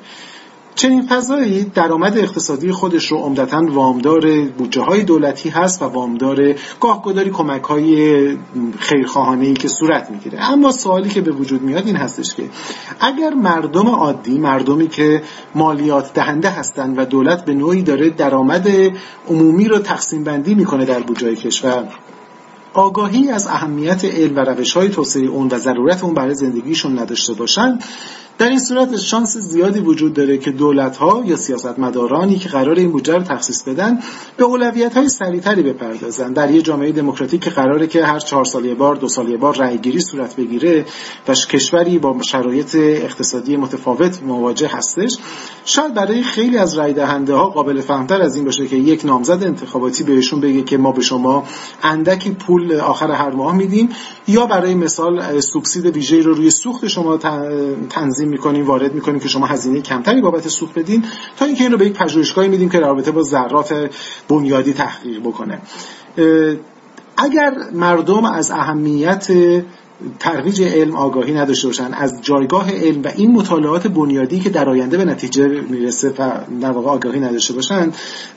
چنین 0.77 1.03
فضایی 1.03 1.65
درآمد 1.65 2.19
اقتصادی 2.19 2.73
خودش 2.73 3.07
رو 3.13 3.19
عمدتا 3.19 3.63
وامدار 3.69 4.41
بودجه 4.59 4.81
های 4.81 5.03
دولتی 5.03 5.49
هست 5.49 5.83
و 5.83 5.85
وامدار 5.85 6.55
گاهگداری 6.81 7.31
کمک 7.31 7.63
های 7.63 8.37
خیرخواهانه 8.79 9.47
ای 9.47 9.55
که 9.55 9.69
صورت 9.69 10.11
می‌گیره. 10.11 10.51
اما 10.51 10.73
سوالی 10.73 11.09
که 11.09 11.21
به 11.21 11.31
وجود 11.31 11.63
میاد 11.63 11.87
این 11.87 11.97
هستش 11.97 12.35
که 12.35 12.43
اگر 13.01 13.35
مردم 13.35 13.89
عادی 13.89 14.39
مردمی 14.39 14.89
که 14.89 15.23
مالیات 15.55 16.13
دهنده 16.15 16.51
هستند 16.51 16.99
و 16.99 17.05
دولت 17.05 17.45
به 17.45 17.55
نوعی 17.55 17.83
داره 17.83 18.11
درآمد 18.11 18.69
عمومی 19.29 19.69
رو 19.69 19.79
تقسیم 19.79 20.25
بندی 20.25 20.55
می‌کنه 20.55 20.85
در 20.85 21.01
بودجه 21.01 21.37
کشور 21.37 21.89
آگاهی 22.75 23.31
از 23.31 23.47
اهمیت 23.47 24.05
علم 24.05 24.37
و 24.37 24.41
روش 24.41 24.77
های 24.77 24.89
توسعه 24.89 25.27
اون 25.27 25.49
و 25.49 25.59
ضرورت 25.59 26.05
اون 26.05 26.15
برای 26.15 26.35
زندگیشون 26.35 26.99
نداشته 26.99 27.35
باشن 27.35 27.79
در 28.39 28.49
این 28.49 28.59
صورت 28.59 28.97
شانس 28.97 29.37
زیادی 29.37 29.81
وجود 29.81 30.15
داره 30.15 30.39
که 30.39 30.51
دولت 30.51 30.97
ها 30.97 31.23
یا 31.27 31.37
سیاستمدارانی 31.37 32.37
که 32.37 32.49
قرار 32.49 32.77
این 32.77 32.93
بودجه 32.93 33.15
رو 33.15 33.23
تخصیص 33.23 33.63
بدن 33.63 33.99
به 34.37 34.45
اولویت 34.45 34.97
های 34.97 35.09
سریعتری 35.09 35.63
بپردازن 35.63 36.33
در 36.33 36.51
یه 36.51 36.63
جامعه 36.63 36.93
دموکراتیک 36.93 37.41
که 37.41 37.51
قراره 37.51 37.87
که 37.87 38.05
هر 38.05 38.19
چهار 38.19 38.45
سال 38.45 38.75
بار 38.75 38.97
دو 38.97 39.09
سال 39.09 39.37
بار 39.37 39.57
رأی 39.57 39.79
گیری 39.79 40.01
صورت 40.01 40.37
بگیره 40.37 40.85
و 41.29 41.35
کشوری 41.35 41.99
با 41.99 42.17
شرایط 42.23 42.77
اقتصادی 42.79 43.57
متفاوت 43.57 44.23
مواجه 44.23 44.69
هستش 44.69 45.19
شاید 45.65 45.95
برای 45.95 46.23
خیلی 46.23 46.59
از 46.59 46.75
رای 46.75 46.93
دهنده 46.93 47.35
ها 47.35 47.49
قابل 47.49 47.81
فهمتر 47.81 48.23
از 48.23 48.37
این 48.37 48.45
باشه 48.45 48.67
که 48.67 48.77
یک 48.77 49.05
نامزد 49.05 49.45
انتخاباتی 49.45 50.05
بهشون 50.05 50.41
بگه 50.41 50.63
که 50.63 50.77
ما 50.77 50.93
به 50.93 51.03
شما 51.03 51.45
اندکی 51.83 52.31
پول 52.31 52.81
آخر 52.81 53.11
هر 53.11 53.31
ماه 53.31 53.57
میدیم 53.57 53.89
یا 54.29 54.47
برای 54.47 54.75
مثال 54.75 55.41
سوبسید 55.41 55.87
ویژه‌ای 55.87 56.23
رو 56.23 56.35
روی 56.35 56.51
سوخت 56.51 56.87
شما 56.87 57.17
تنظیم 57.91 58.26
تنظیم 58.27 58.31
می‌کنیم 58.31 58.67
وارد 58.67 58.95
می‌کنیم 58.95 59.21
که 59.21 59.29
شما 59.29 59.47
هزینه 59.47 59.81
کمتری 59.81 60.21
بابت 60.21 60.49
سوخت 60.49 60.79
بدین 60.79 61.05
تا 61.37 61.45
اینکه 61.45 61.65
این 61.65 61.77
به 61.77 61.87
یک 61.87 61.93
پژوهشگاهی 61.93 62.49
میدیم 62.49 62.69
که 62.69 62.81
رابطه 62.81 63.11
با 63.11 63.23
ذرات 63.23 63.91
بنیادی 64.29 64.73
تحقیق 64.73 65.21
بکنه. 65.21 65.61
اگر 67.17 67.55
مردم 67.73 68.25
از 68.25 68.51
اهمیت 68.51 69.29
ترویج 70.19 70.63
علم 70.63 70.97
آگاهی 70.97 71.35
نداشته 71.35 71.69
باشن. 71.69 71.95
از 71.95 72.23
جایگاه 72.23 72.71
علم 72.71 73.03
و 73.03 73.09
این 73.17 73.33
مطالعات 73.33 73.87
بنیادی 73.87 74.41
که 74.41 74.51
در 74.51 74.69
آینده 74.69 74.97
به 74.97 75.05
نتیجه 75.05 75.49
می‌رسه 75.49 76.15
و 76.19 76.31
در 76.61 76.71
واقع 76.71 76.91
آگاهی 76.91 77.21
نداشته 77.21 77.55
باشن 77.55 77.93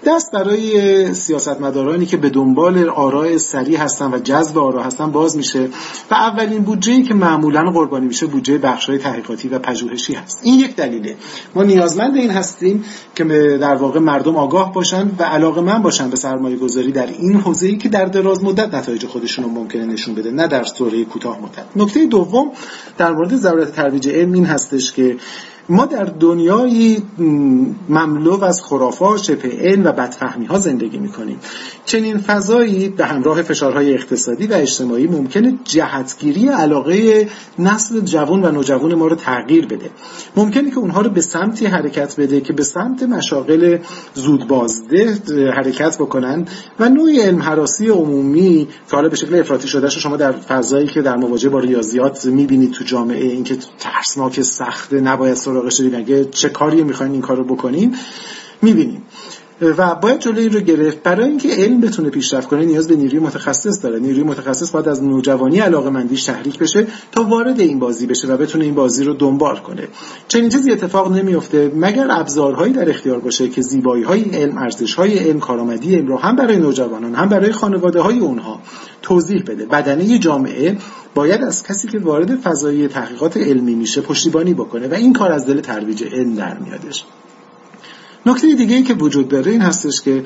دست 0.05 0.31
برای 0.31 1.13
سیاستمدارانی 1.13 2.05
که 2.05 2.17
به 2.17 2.29
دنبال 2.29 2.89
آراء 2.89 3.37
سریع 3.37 3.79
هستن 3.79 4.13
و 4.13 4.19
جذب 4.19 4.57
آرا 4.57 4.83
هستن 4.83 5.11
باز 5.11 5.37
میشه 5.37 5.69
و 6.11 6.13
اولین 6.13 6.63
بودجه 6.63 7.01
که 7.01 7.13
معمولا 7.13 7.71
قربانی 7.71 8.07
میشه 8.07 8.25
بودجه 8.25 8.57
بخشای 8.57 8.97
تحقیقاتی 8.97 9.47
و 9.47 9.59
پژوهشی 9.59 10.13
هست. 10.13 10.39
این 10.43 10.59
یک 10.59 10.75
دلیله. 10.75 11.15
ما 11.55 11.63
نیازمند 11.63 12.15
این 12.15 12.31
هستیم 12.31 12.83
که 13.15 13.23
در 13.61 13.75
واقع 13.75 13.99
مردم 13.99 14.35
آگاه 14.35 14.73
باشن 14.73 15.11
و 15.19 15.23
علاقه 15.23 15.61
من 15.61 15.81
باشن 15.81 16.09
به 16.09 16.15
سرمایه 16.15 16.55
گذاری 16.55 16.91
در 16.91 17.07
این 17.07 17.35
حوزه‌ای 17.35 17.77
که 17.77 17.89
در 17.89 18.05
دراز 18.05 18.43
مدت 18.43 18.73
نتایج 18.73 19.05
خودشون 19.05 19.45
رو 19.45 19.51
ممکنه 19.51 19.85
نشون 19.85 20.15
بده 20.15 20.31
نه 20.31 20.47
در 20.47 20.65
دوره 20.77 21.05
کوتاه 21.05 21.41
نکته 21.75 22.05
دوم 22.05 22.51
در 22.97 23.11
مورد 23.11 23.35
ضرورت 23.35 23.71
ترویج 23.71 24.09
علم 24.09 24.33
این 24.33 24.45
هستش 24.45 24.91
که 24.91 25.17
ما 25.69 25.85
در 25.85 26.03
دنیایی 26.03 27.03
مملو 27.89 28.43
از 28.43 28.61
خرافات 28.61 29.23
شبه 29.23 29.49
علم 29.61 29.85
و 29.85 29.91
بدفهمی 29.91 30.45
ها 30.45 30.57
زندگی 30.57 30.97
می‌کنیم. 30.97 31.39
چنین 31.85 32.17
فضایی 32.17 32.89
به 32.89 33.05
همراه 33.05 33.41
فشارهای 33.41 33.93
اقتصادی 33.93 34.47
و 34.47 34.53
اجتماعی 34.53 35.07
ممکنه 35.07 35.59
جهتگیری 35.63 36.47
علاقه 36.47 37.27
نسل 37.59 37.99
جوان 37.99 38.45
و 38.45 38.51
نوجوان 38.51 38.95
ما 38.95 39.07
رو 39.07 39.15
تغییر 39.15 39.65
بده. 39.65 39.89
ممکنه 40.35 40.71
که 40.71 40.77
اونها 40.77 41.01
رو 41.01 41.09
به 41.09 41.21
سمتی 41.21 41.65
حرکت 41.65 42.19
بده 42.19 42.41
که 42.41 42.53
به 42.53 42.63
سمت 42.63 43.03
مشاغل 43.03 43.77
زودبازده 44.13 45.17
حرکت 45.57 45.97
بکنن 45.97 46.45
و 46.79 46.89
نوع 46.89 47.11
علم 47.19 47.41
حراسی 47.41 47.88
عمومی 47.88 48.67
که 48.89 48.95
حالا 48.95 49.09
به 49.09 49.15
شکل 49.15 49.39
افراطی 49.39 49.67
شده 49.67 49.89
شما 49.89 50.17
در 50.17 50.31
فضایی 50.31 50.88
که 50.88 51.01
در 51.01 51.15
مواجهه 51.15 51.51
با 51.51 51.59
ریاضیات 51.59 52.25
می‌بینید 52.25 52.71
تو 52.71 52.83
جامعه 52.83 53.25
اینکه 53.25 53.57
ترسناک 53.79 54.41
سخته 54.41 55.01
نباید 55.01 55.35
سراغش 55.59 55.81
برید 55.81 56.31
چه 56.31 56.49
کاری 56.49 56.83
می‌خواین 56.83 57.11
این 57.11 57.21
کار 57.21 57.37
رو 57.37 57.43
بکنیم 57.43 57.95
می‌بینیم. 58.61 59.03
و 59.61 59.95
باید 59.95 60.19
جلوی 60.19 60.41
این 60.41 60.53
رو 60.53 60.59
گرفت. 60.59 61.03
برای 61.03 61.29
اینکه 61.29 61.49
علم 61.49 61.81
بتونه 61.81 62.09
پیشرفت 62.09 62.47
کنه 62.47 62.65
نیاز 62.65 62.87
به 62.87 62.95
نیروی 62.95 63.19
متخصص 63.19 63.83
داره. 63.83 63.99
نیروی 63.99 64.23
متخصص 64.23 64.71
باید 64.71 64.89
از 64.89 65.03
نوجوانی 65.03 65.59
علاقه 65.59 65.89
مندیش 65.89 66.23
تحریک 66.23 66.59
بشه 66.59 66.87
تا 67.11 67.23
وارد 67.23 67.59
این 67.59 67.79
بازی 67.79 68.07
بشه 68.07 68.27
و 68.27 68.37
بتونه 68.37 68.65
این 68.65 68.75
بازی 68.75 69.03
رو 69.03 69.13
دنبال 69.13 69.57
کنه. 69.57 69.87
چنین 70.27 70.49
چیزی 70.49 70.71
اتفاق 70.71 71.11
نمیفته 71.11 71.71
مگر 71.75 72.07
ابزارهایی 72.09 72.73
در 72.73 72.89
اختیار 72.89 73.19
باشه 73.19 73.49
که 73.49 73.61
زیبایی 73.61 74.03
های 74.03 74.21
علم 74.21 74.57
ارزش 74.57 74.93
های 74.93 75.19
علم 75.19 75.39
کارآمدی 75.39 75.95
علم 75.95 76.07
رو 76.07 76.17
هم 76.17 76.35
برای 76.35 76.57
نوجوانان 76.57 77.15
هم 77.15 77.29
برای 77.29 77.51
خانواده 77.51 78.01
های 78.01 78.19
اونها 78.19 78.59
توضیح 79.01 79.43
بده. 79.43 79.65
بدنه 79.65 80.17
جامعه 80.17 80.77
باید 81.15 81.41
از 81.43 81.63
کسی 81.63 81.87
که 81.87 81.99
وارد 81.99 82.35
فضای 82.35 82.87
تحقیقات 82.87 83.37
علمی 83.37 83.75
میشه 83.75 84.01
پشتیبانی 84.01 84.53
بکنه 84.53 84.87
و 84.87 84.93
این 84.93 85.13
کار 85.13 85.31
از 85.31 85.45
دل 85.45 85.61
ترویج 85.61 86.03
علم 86.03 86.35
در 86.35 86.57
میادش. 86.57 87.05
نکته 88.25 88.55
دیگه 88.55 88.75
ای 88.75 88.83
که 88.83 88.93
وجود 88.93 89.27
داره 89.27 89.51
این 89.51 89.61
هستش 89.61 90.01
که 90.01 90.23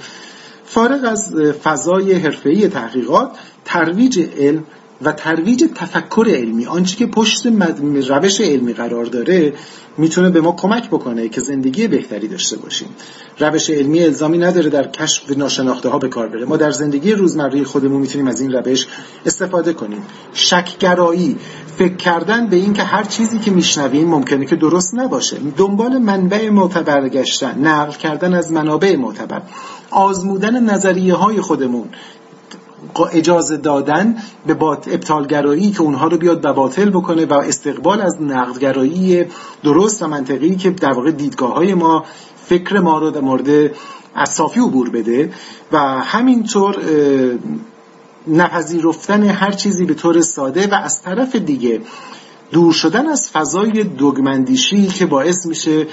فارغ 0.66 1.04
از 1.04 1.36
فضای 1.64 2.14
حرفه‌ای 2.14 2.68
تحقیقات 2.68 3.38
ترویج 3.66 4.20
علم 4.38 4.64
و 5.06 5.12
ترویج 5.12 5.64
تفکر 5.76 6.26
علمی 6.30 6.66
آنچه 6.66 6.96
که 6.96 7.06
پشت 7.06 7.48
روش 8.10 8.42
علمی 8.42 8.74
قرار 8.74 9.06
داره 9.06 9.54
می‌تونه 9.98 10.30
به 10.30 10.42
ما 10.42 10.52
کمک 10.52 10.88
بکنه 10.88 11.30
که 11.30 11.42
زندگی 11.42 11.88
بهتری 11.88 12.28
داشته 12.28 12.58
باشیم. 12.58 12.88
روش 13.40 13.70
علمی 13.70 14.04
الزامی 14.04 14.38
نداره 14.38 14.70
در 14.70 14.88
کشف 14.88 15.38
ناشناخته 15.38 15.90
ها 15.90 16.00
به 16.00 16.08
کار 16.08 16.28
بره. 16.28 16.46
ما 16.46 16.58
در 16.58 16.72
زندگی 16.72 17.12
روزمره 17.12 17.64
خودمون 17.64 18.02
می‌تونیم 18.02 18.28
از 18.28 18.42
این 18.42 18.52
روش 18.52 18.88
استفاده 19.26 19.74
کنیم. 19.74 20.02
شکگرایی 20.34 21.38
فکر 21.78 21.96
کردن 21.96 22.48
به 22.48 22.56
اینکه 22.56 22.84
هر 22.84 23.04
چیزی 23.04 23.40
که 23.40 23.52
میشنویم 23.52 24.08
ممکنه 24.08 24.46
که 24.46 24.56
درست 24.56 24.94
نباشه. 24.96 25.38
دنبال 25.58 25.98
منبع 25.98 26.50
معتبر 26.50 27.10
گشتن 27.10 27.60
نقل 27.60 27.92
کردن 27.92 28.34
از 28.34 28.52
منابع 28.52 28.96
معتبر. 28.96 29.42
آزمودن 29.92 30.64
نظریه 30.64 31.14
های 31.14 31.42
خودمون. 31.42 31.90
اجازه 33.02 33.58
دادن 33.58 34.18
به 34.48 34.64
ابطالگرایی 34.64 35.72
که 35.72 35.82
اونها 35.82 36.08
رو 36.08 36.18
بیاد 36.18 36.46
و 36.46 36.54
باطل 36.54 36.90
بکنه 36.90 37.26
و 37.26 37.34
استقبال 37.34 38.02
از 38.02 38.22
نقدگرایی 38.22 39.26
درست 39.64 40.04
و 40.04 40.08
منطقی 40.08 40.56
که 40.56 40.70
در 40.70 40.94
واقع 40.94 41.12
دیدگاه 41.12 41.54
های 41.54 41.74
ما 41.74 42.06
فکر 42.46 42.80
ما 42.80 43.00
رو 43.00 43.12
در 43.12 43.22
مورد 43.22 43.72
از 44.16 44.30
صافی 44.30 44.60
عبور 44.60 44.90
بده 44.90 45.34
و 45.72 45.78
همینطور 46.02 46.78
نپذیرفتن 48.28 49.24
هر 49.24 49.52
چیزی 49.52 49.86
به 49.86 49.94
طور 49.94 50.22
ساده 50.22 50.68
و 50.68 50.74
از 50.74 51.02
طرف 51.02 51.36
دیگه 51.36 51.82
دور 52.52 52.74
شدن 52.74 53.08
از 53.08 53.30
فضای 53.30 53.84
دوگمندیشی 53.84 54.88
که 54.88 55.06
باعث 55.06 55.46
میشه 55.46 55.88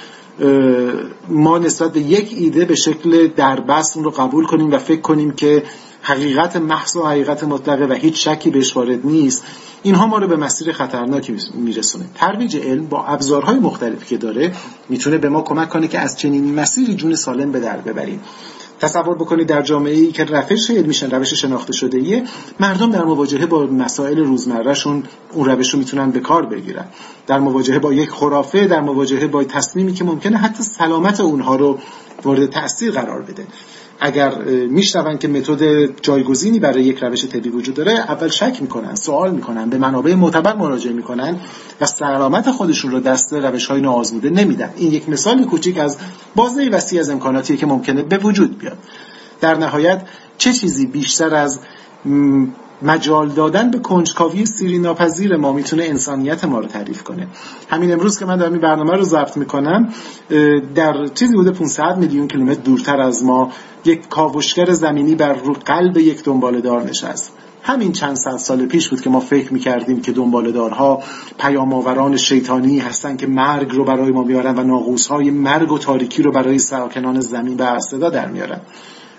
ما 1.29 1.59
نسبت 1.59 1.93
به 1.93 2.01
یک 2.01 2.35
ایده 2.39 2.65
به 2.65 2.75
شکل 2.75 3.27
دربست 3.27 3.97
اون 3.97 4.05
رو 4.05 4.11
قبول 4.11 4.47
کنیم 4.47 4.73
و 4.73 4.79
فکر 4.79 5.01
کنیم 5.01 5.31
که 5.31 5.63
حقیقت 6.03 6.57
محض 6.57 6.97
و 6.97 7.07
حقیقت 7.07 7.45
مطلقه 7.45 7.87
و 7.87 7.93
هیچ 7.93 8.29
شکی 8.29 8.51
بهش 8.51 8.77
وارد 8.77 9.07
نیست. 9.07 9.45
اینها 9.83 10.07
ما 10.07 10.19
رو 10.19 10.29
به 10.29 10.37
مسیر 10.37 10.73
خطرناکی 10.73 11.37
میرسونه. 11.55 12.05
ترویج 12.15 12.57
علم 12.57 12.87
با 12.87 13.05
ابزارهای 13.05 13.59
مختلفی 13.59 14.07
که 14.07 14.17
داره 14.17 14.53
می‌تونه 14.89 15.19
به 15.19 15.29
ما 15.29 15.43
کمک 15.43 15.69
کنه 15.69 15.89
که 15.89 15.99
از 15.99 16.19
چنین 16.19 16.55
مسیری 16.55 16.95
جون 16.95 17.15
سالم 17.15 17.53
به 17.53 17.61
در 17.61 17.77
ببریم. 17.77 18.21
تصور 18.81 19.15
بکنید 19.15 19.47
در 19.47 19.63
جامعه 19.63 19.95
ای 19.95 20.13
که 20.13 20.25
روش 20.25 20.71
علمیشن 20.71 21.11
روش 21.11 21.35
شناخته 21.35 21.73
شده 21.73 21.99
ایه 21.99 22.25
مردم 22.61 22.91
در 22.91 23.05
مواجهه 23.05 23.47
با 23.47 23.67
مسائل 23.67 24.19
روزمرهشون 24.19 25.03
اون 25.33 25.45
روش 25.45 25.71
رو 25.71 25.79
می‌تونن 25.79 26.11
به 26.11 26.21
کار 26.21 26.47
بگیرن. 26.47 26.85
در 27.27 27.39
مواجهه 27.39 27.79
با 27.79 27.93
یک 27.93 28.11
خرافه 28.11 28.67
در 28.67 28.81
مواجهه 28.81 29.27
با 29.27 29.45
تصمیمی 29.45 29.93
که 29.93 30.05
ممکنه 30.05 30.37
حتی 30.37 30.63
سلامت 30.63 31.21
اونها 31.21 31.57
رو 31.57 31.79
مورد 32.25 32.47
تاثیر 32.47 32.91
قرار 32.91 33.23
بده. 33.23 33.47
اگر 34.01 34.35
میشنون 34.69 35.19
که 35.19 35.29
متد 35.29 35.87
جایگزینی 36.03 36.59
برای 36.59 36.85
یک 36.85 36.99
روش 37.03 37.25
طبی 37.25 37.49
وجود 37.49 37.75
داره 37.75 37.93
اول 37.93 38.29
شک 38.29 38.59
می‌کنن 38.61 38.95
سوال 38.95 39.31
می‌کنن 39.31 39.71
به 39.71 39.79
منابع 39.79 40.15
معتبر 40.15 40.57
مراجعه 40.57 40.93
می‌کنن 40.93 41.41
و 41.81 41.87
سلامت 41.87 42.51
خودشون 42.51 42.91
رو 42.91 43.01
دست 43.01 43.33
روش 43.33 43.67
های 43.67 43.81
ناآزموده 43.81 44.31
نمیدن. 44.31 44.71
این 44.77 44.93
یک 44.93 45.09
مثال 45.09 45.45
کوچیک 45.45 45.79
از 45.79 45.99
بازه 46.37 46.69
وسیع 46.69 47.01
از 47.01 47.11
امکاناتیه 47.11 47.57
که 47.57 47.67
ممکنه 47.67 48.03
به 48.03 48.19
وجود 48.19 48.59
بیاد. 48.59 48.79
در 49.41 49.55
نهایت 49.55 50.03
چه 50.39 50.53
چیزی 50.53 50.87
بیشتر 50.87 51.35
از 51.35 51.61
مجال 52.83 53.29
دادن 53.29 53.71
به 53.71 53.79
کنجکاوی 53.79 54.47
سیری 54.47 54.79
ناپذیر 54.79 55.37
ما 55.37 55.53
می‌تونه 55.53 55.85
انسانیت 55.85 56.45
ما 56.45 56.59
رو 56.59 56.67
تعریف 56.67 57.03
کنه. 57.03 57.27
همین 57.69 57.93
امروز 57.93 58.19
که 58.19 58.25
من 58.25 58.37
دارم 58.37 58.53
این 58.53 58.61
برنامه 58.61 58.93
رو 58.93 59.03
ضبط 59.03 59.37
می‌کنم 59.37 59.89
در 60.75 61.07
چیزی 61.15 61.35
بوده 61.35 61.51
500 61.51 61.99
میلیون 61.99 62.29
کیلومتر 62.29 62.61
دورتر 62.61 63.01
از 63.01 63.25
ما 63.25 63.53
یک 63.85 64.09
کاوشگر 64.09 64.71
زمینی 64.71 65.15
بر 65.15 65.33
رو 65.33 65.53
قلب 65.53 65.97
یک 65.97 66.25
دنبالدار 66.25 66.83
نشست. 66.83 67.33
همین 67.63 67.93
چند 67.93 68.17
صد 68.17 68.37
سال 68.37 68.67
پیش 68.67 68.89
بود 68.89 69.01
که 69.01 69.11
ما 69.11 69.21
فکر 69.21 69.53
می‌کردیم 69.53 70.01
که 70.01 70.13
دنبالدارها 70.13 71.03
پیام 71.39 72.17
شیطانی 72.17 72.79
هستن 72.79 73.17
که 73.17 73.27
مرگ 73.27 73.73
رو 73.73 73.85
برای 73.85 74.11
ما 74.11 74.23
میارن 74.23 74.59
و 74.59 74.63
ناغوس 74.63 75.07
های 75.07 75.31
مرگ 75.31 75.73
و 75.73 75.79
تاریکی 75.79 76.23
رو 76.23 76.33
برای 76.33 76.59
ساکنان 76.59 77.21
زمین 77.21 77.57
به 77.57 77.79
صدا 77.79 78.11
در 78.11 78.29
میارن 78.29 78.61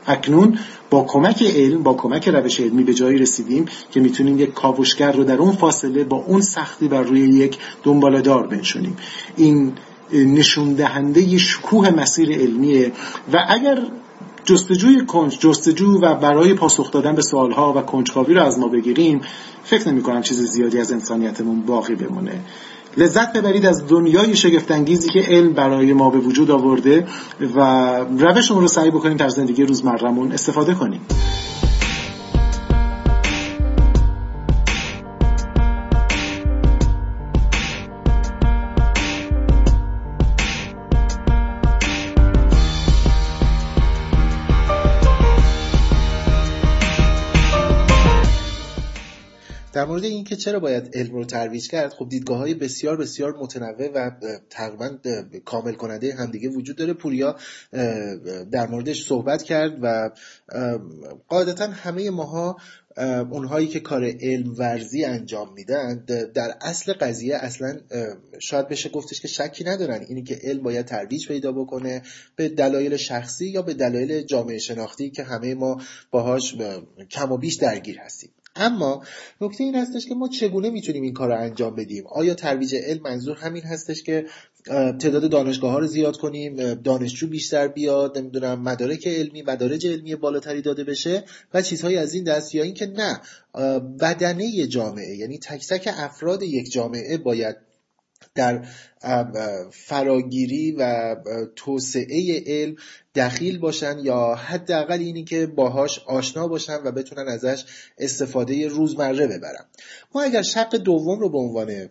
اکنون 0.07 0.59
با 0.89 1.05
کمک 1.07 1.43
علم 1.43 1.83
با 1.83 1.93
کمک 1.93 2.27
روش 2.27 2.59
علمی 2.59 2.83
به 2.83 2.93
جایی 2.93 3.17
رسیدیم 3.17 3.65
که 3.91 3.99
می‌تونیم 3.99 4.39
یک 4.39 4.53
کاوشگر 4.53 5.11
رو 5.11 5.23
در 5.23 5.37
اون 5.37 5.51
فاصله 5.51 6.03
با 6.03 6.17
اون 6.17 6.41
سختی 6.41 6.87
بر 6.87 7.01
روی 7.01 7.21
یک 7.21 7.57
دنبالدار 7.83 8.47
بنشونیم. 8.47 8.97
این 9.35 9.73
نشون 10.13 10.73
دهنده 10.73 11.37
شکوه 11.37 11.89
مسیر 11.89 12.31
علمیه 12.31 12.91
و 13.33 13.45
اگر 13.49 13.81
جستجوی 14.45 15.05
کنج 15.05 15.39
جستجو 15.39 15.99
و 16.01 16.15
برای 16.15 16.53
پاسخ 16.53 16.91
دادن 16.91 17.15
به 17.15 17.21
سوالها 17.21 17.73
و 17.73 17.81
کنجکاوی 17.81 18.33
رو 18.33 18.43
از 18.43 18.59
ما 18.59 18.67
بگیریم 18.67 19.21
فکر 19.63 19.89
نمی 19.89 20.01
کنم 20.01 20.21
چیز 20.21 20.41
زیادی 20.41 20.79
از 20.79 20.91
انسانیتمون 20.91 21.61
باقی 21.61 21.95
بمونه. 21.95 22.39
لذت 22.97 23.33
ببرید 23.33 23.65
از 23.65 23.87
دنیای 23.87 24.35
شگفتانگیزی 24.35 25.09
که 25.09 25.19
علم 25.19 25.53
برای 25.53 25.93
ما 25.93 26.09
به 26.09 26.17
وجود 26.17 26.51
آورده 26.51 27.07
و 27.55 27.59
روش 28.17 28.51
اون 28.51 28.61
رو 28.61 28.67
سعی 28.67 28.91
بکنیم 28.91 29.17
در 29.17 29.29
زندگی 29.29 29.63
روزمرهمون 29.63 30.31
استفاده 30.31 30.73
کنیم. 30.73 31.01
مورد 50.01 50.13
اینکه 50.13 50.35
چرا 50.35 50.59
باید 50.59 50.97
علم 50.97 51.13
رو 51.13 51.25
ترویج 51.25 51.67
کرد 51.67 51.93
خب 51.93 52.09
دیدگاه 52.09 52.37
های 52.37 52.53
بسیار 52.53 52.97
بسیار 52.97 53.37
متنوع 53.37 53.91
و 53.95 54.11
تقریبا 54.49 54.97
کامل 55.45 55.73
کننده 55.73 56.13
همدیگه 56.15 56.49
وجود 56.49 56.75
داره. 56.75 56.93
پوریا 56.93 57.35
در 58.51 58.67
موردش 58.69 59.07
صحبت 59.07 59.43
کرد 59.43 59.77
و 59.81 60.09
قاعدتا 61.27 61.67
همه 61.67 62.09
ماها 62.09 62.57
اونهایی 63.31 63.67
که 63.67 63.79
کار 63.79 64.05
علم 64.21 64.55
ورزی 64.57 65.05
انجام 65.05 65.53
میدن 65.53 66.05
در 66.33 66.57
اصل 66.61 66.93
قضیه 66.93 67.35
اصلا 67.35 67.79
شاید 68.39 68.67
بشه 68.67 68.89
گفتش 68.89 69.21
که 69.21 69.27
شکی 69.27 69.63
ندارن. 69.63 70.05
اینی 70.07 70.23
که 70.23 70.39
علم 70.43 70.63
باید 70.63 70.85
ترویج 70.85 71.27
پیدا 71.27 71.51
بکنه 71.51 72.01
به 72.35 72.49
دلایل 72.49 72.97
شخصی 72.97 73.49
یا 73.49 73.61
به 73.61 73.73
دلایل 73.73 74.21
جامعه 74.21 74.57
شناختی 74.57 75.09
که 75.09 75.23
همه 75.23 75.55
ما 75.55 75.81
باهاش 76.11 76.55
کم 77.11 77.31
و 77.31 77.37
بیش 77.37 77.55
درگیر 77.55 77.99
هستیم. 77.99 78.29
اما 78.55 79.03
نکته 79.41 79.63
این 79.63 79.75
هستش 79.75 80.05
که 80.05 80.15
ما 80.15 80.27
چگونه 80.27 80.69
می‌تونیم 80.69 81.03
این 81.03 81.13
کار 81.13 81.27
رو 81.27 81.37
انجام 81.37 81.75
بدیم؟ 81.75 82.07
آیا 82.07 82.33
ترویج 82.33 82.75
علم 82.75 83.01
منظور 83.03 83.37
همین 83.37 83.63
هستش 83.63 84.03
که 84.03 84.25
تعداد 84.99 85.29
دانشگاه 85.29 85.71
ها 85.71 85.79
رو 85.79 85.87
زیاد 85.87 86.17
کنیم 86.17 86.73
دانشجو 86.73 87.27
بیشتر 87.27 87.67
بیاد 87.67 88.17
نمی‌دونم 88.17 88.61
مدارک 88.61 89.07
علمی 89.07 89.41
مدارج 89.41 89.87
علمی 89.87 90.15
بالاتری 90.15 90.61
داده 90.61 90.83
بشه 90.83 91.23
و 91.53 91.61
چیزهایی 91.61 91.97
از 91.97 92.13
این 92.13 92.23
دست 92.23 92.55
یا 92.55 92.63
اینکه 92.63 92.85
نه 92.85 93.21
بدنه 93.99 94.67
جامعه 94.67 95.15
یعنی 95.15 95.37
تک 95.37 95.67
تک 95.67 95.89
افراد 95.97 96.43
یک 96.43 96.71
جامعه 96.71 97.17
باید 97.17 97.70
در 98.35 98.65
فراگیری 99.71 100.71
و 100.71 101.15
توسعه 101.55 102.43
علم 102.47 102.75
دخیل 103.15 103.59
باشن 103.59 103.99
یا 104.03 104.35
حداقل 104.35 104.99
اینی 104.99 105.23
که 105.23 105.47
باهاش 105.47 105.99
آشنا 105.99 106.47
باشن 106.47 106.77
و 106.85 106.91
بتونن 106.91 107.27
ازش 107.27 107.65
استفاده 107.97 108.67
روزمره 108.67 109.27
ببرن. 109.27 109.65
ما 110.15 110.21
اگر 110.21 110.41
شق 110.41 110.75
دوم 110.75 111.19
رو 111.19 111.29
به 111.29 111.37
عنوان 111.37 111.89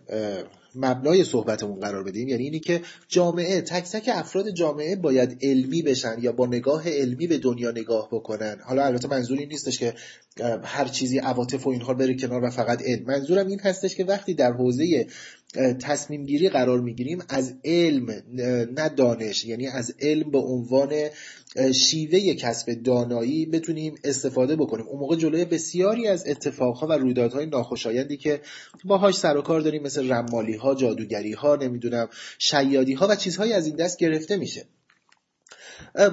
مبنای 0.75 1.23
صحبتمون 1.23 1.79
قرار 1.79 2.03
بدیم 2.03 2.27
یعنی 2.27 2.43
اینی 2.43 2.59
که 2.59 2.81
جامعه 3.07 3.61
تک 3.61 3.83
تک 3.83 4.09
افراد 4.13 4.49
جامعه 4.49 4.95
باید 4.95 5.37
علمی 5.41 5.81
بشن 5.81 6.15
یا 6.21 6.31
با 6.31 6.45
نگاه 6.45 6.89
علمی 6.89 7.27
به 7.27 7.37
دنیا 7.37 7.71
نگاه 7.71 8.07
بکنن. 8.11 8.57
حالا 8.63 8.85
البته 8.85 9.07
منظور 9.07 9.37
این 9.37 9.47
نیستش 9.47 9.79
که 9.79 9.93
هر 10.63 10.85
چیزی 10.85 11.19
عواطف 11.19 11.67
و 11.67 11.69
اینها 11.69 11.93
بره 11.93 12.15
کنار 12.15 12.43
و 12.43 12.49
فقط 12.49 12.81
علم. 12.81 13.05
منظورم 13.05 13.47
این 13.47 13.59
هستش 13.59 13.95
که 13.95 14.03
وقتی 14.03 14.33
در 14.33 14.51
حوزه 14.51 15.07
تصمیم 15.81 16.25
گیری 16.25 16.49
قرار 16.49 16.81
می‌گیریم 16.81 17.23
از 17.29 17.53
علم 17.65 18.23
نه 18.75 18.89
دانش. 18.89 19.45
یعنی 19.45 19.67
از 19.67 19.95
علم 20.01 20.31
به 20.31 20.37
عنوان 20.37 21.09
شیوه 21.73 22.33
کسب 22.33 22.73
دانایی 22.73 23.45
بتونیم 23.45 23.95
استفاده 24.03 24.55
بکنیم. 24.55 24.85
اون 24.87 24.99
موقع 24.99 25.15
جلوی 25.15 25.45
بسیاری 25.45 26.07
از 26.07 26.27
اتفاقها 26.27 26.87
و 26.87 26.91
رویدادهای 26.91 27.45
ناخوشایندی 27.45 28.17
که 28.17 28.41
باهاش 28.85 29.15
سر 29.15 29.37
و 29.37 29.41
کار 29.41 29.61
داریم 29.61 29.83
مثل 29.83 30.11
رمالی 30.11 30.55
ها 30.55 30.75
جادوگری 30.75 31.33
ها 31.33 31.55
نمی‌دونم 31.55 32.09
شیادی 32.39 32.93
ها 32.93 33.07
و 33.07 33.15
چیزهایی 33.15 33.53
از 33.53 33.67
این 33.67 33.75
دست 33.75 33.97
گرفته 33.97 34.37
میشه. 34.37 34.65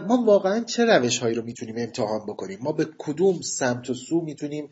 ما 0.08 0.24
واقعا 0.24 0.64
چه 0.64 0.84
روش 0.84 1.18
هایی 1.18 1.34
رو 1.34 1.42
می‌تونیم 1.42 1.74
امتحان 1.78 2.26
بکنیم؟ 2.26 2.58
ما 2.62 2.72
به 2.72 2.86
کدوم 2.98 3.40
سمت 3.40 3.90
و 3.90 3.94
سو 3.94 4.20
می‌تونیم 4.20 4.68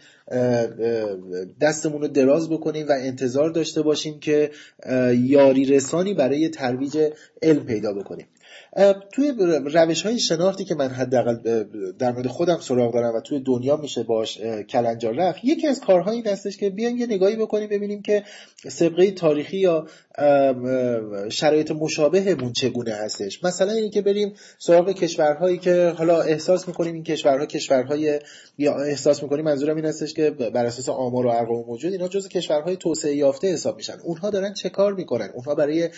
دستمون 1.60 2.00
رو 2.00 2.08
دراز 2.08 2.50
بکنیم 2.50 2.88
و 2.88 2.92
انتظار 2.98 3.50
داشته 3.50 3.82
باشیم 3.82 4.20
که 4.20 4.50
یاری 5.18 5.64
رسانی 5.64 6.14
برای 6.14 6.48
ترویج 6.48 6.98
علم 7.42 7.64
پیدا 7.64 7.92
بکنیم؟ 7.92 8.26
توی 9.12 9.32
روش 9.74 10.02
های 10.02 10.18
شناختی 10.18 10.64
که 10.64 10.74
من 10.74 10.88
حداقل 10.88 11.62
در 11.98 12.12
مورد 12.12 12.26
خودم 12.26 12.58
سراغ 12.60 12.94
دارم 12.94 13.14
و 13.14 13.20
توی 13.20 13.40
دنیا 13.40 13.76
میشه 13.76 14.02
باش 14.02 14.38
کلنجار 14.70 15.14
رفت 15.14 15.40
یکی 15.44 15.66
از 15.66 15.80
کارها 15.80 16.10
این 16.10 16.26
هستش 16.26 16.56
که 16.56 16.70
بیایم 16.70 16.96
یه 16.96 17.06
نگاهی 17.06 17.36
بکنیم 17.36 17.68
ببینیم 17.68 18.02
که 18.02 18.24
سابقه 18.68 19.10
تاریخی 19.10 19.56
یا 19.56 19.86
شرایط 21.28 21.70
مشابهمون 21.70 22.52
چگونه 22.52 22.92
هستش. 22.92 23.44
مثلا 23.44 23.72
اینی 23.72 23.90
که 23.90 24.02
بریم 24.02 24.32
سراغ 24.58 24.90
کشورهایی 24.90 25.58
که 25.58 25.94
حالا 25.98 26.22
احساس 26.22 26.68
می‌کنیم 26.68 26.94
این 26.94 27.04
کشورها 27.04 27.46
کشورهای 27.46 28.20
یا 28.58 28.74
احساس 28.74 29.22
می‌کنیم 29.22 29.44
منظورم 29.44 29.76
این 29.76 29.84
هستش 29.84 30.14
که 30.14 30.30
بر 30.30 30.66
اساس 30.66 30.88
آمار 30.88 31.26
و 31.26 31.28
ارقام 31.28 31.64
موجود 31.66 31.92
اینا 31.92 32.08
جز 32.08 32.28
کشورهای 32.28 32.76
توسعه 32.76 33.16
یافته 33.16 33.52
حساب 33.52 33.76
میشن. 33.76 33.96
اونها 34.04 34.30
دارن 34.30 34.54
چه 34.54 34.68
کار 34.68 34.94
می‌کنن؟ 34.94 35.30
اونها 35.34 35.54
برای 35.54 35.88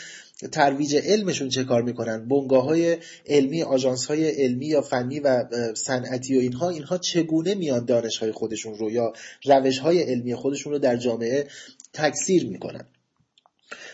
ترویج 0.53 0.97
علمشون 0.97 1.49
چه 1.49 1.65
کار 1.65 1.83
می‌کنن؟ 1.83 2.29
بنگاه 2.29 2.68
های 2.69 2.97
علمی 3.27 3.63
آژانس 3.63 4.07
های 4.07 4.31
علمی 4.31 4.67
یا 4.67 4.81
فنی 4.81 5.21
و 5.21 5.45
صنعتی 5.75 6.37
و 6.37 6.41
اینها 6.41 6.69
اینها 6.69 6.99
چگونه 6.99 7.55
میان 7.55 7.85
دانش 7.85 8.19
های 8.19 8.33
خودشون 8.33 8.75
رو 8.75 8.91
یا 8.91 9.13
روش 9.45 9.79
های 9.79 10.03
علمی 10.03 10.35
خودشون 10.35 10.73
رو 10.73 10.79
در 10.79 10.97
جامعه 10.97 11.47
تکثیر 11.93 12.47
می‌کنن؟ 12.47 12.85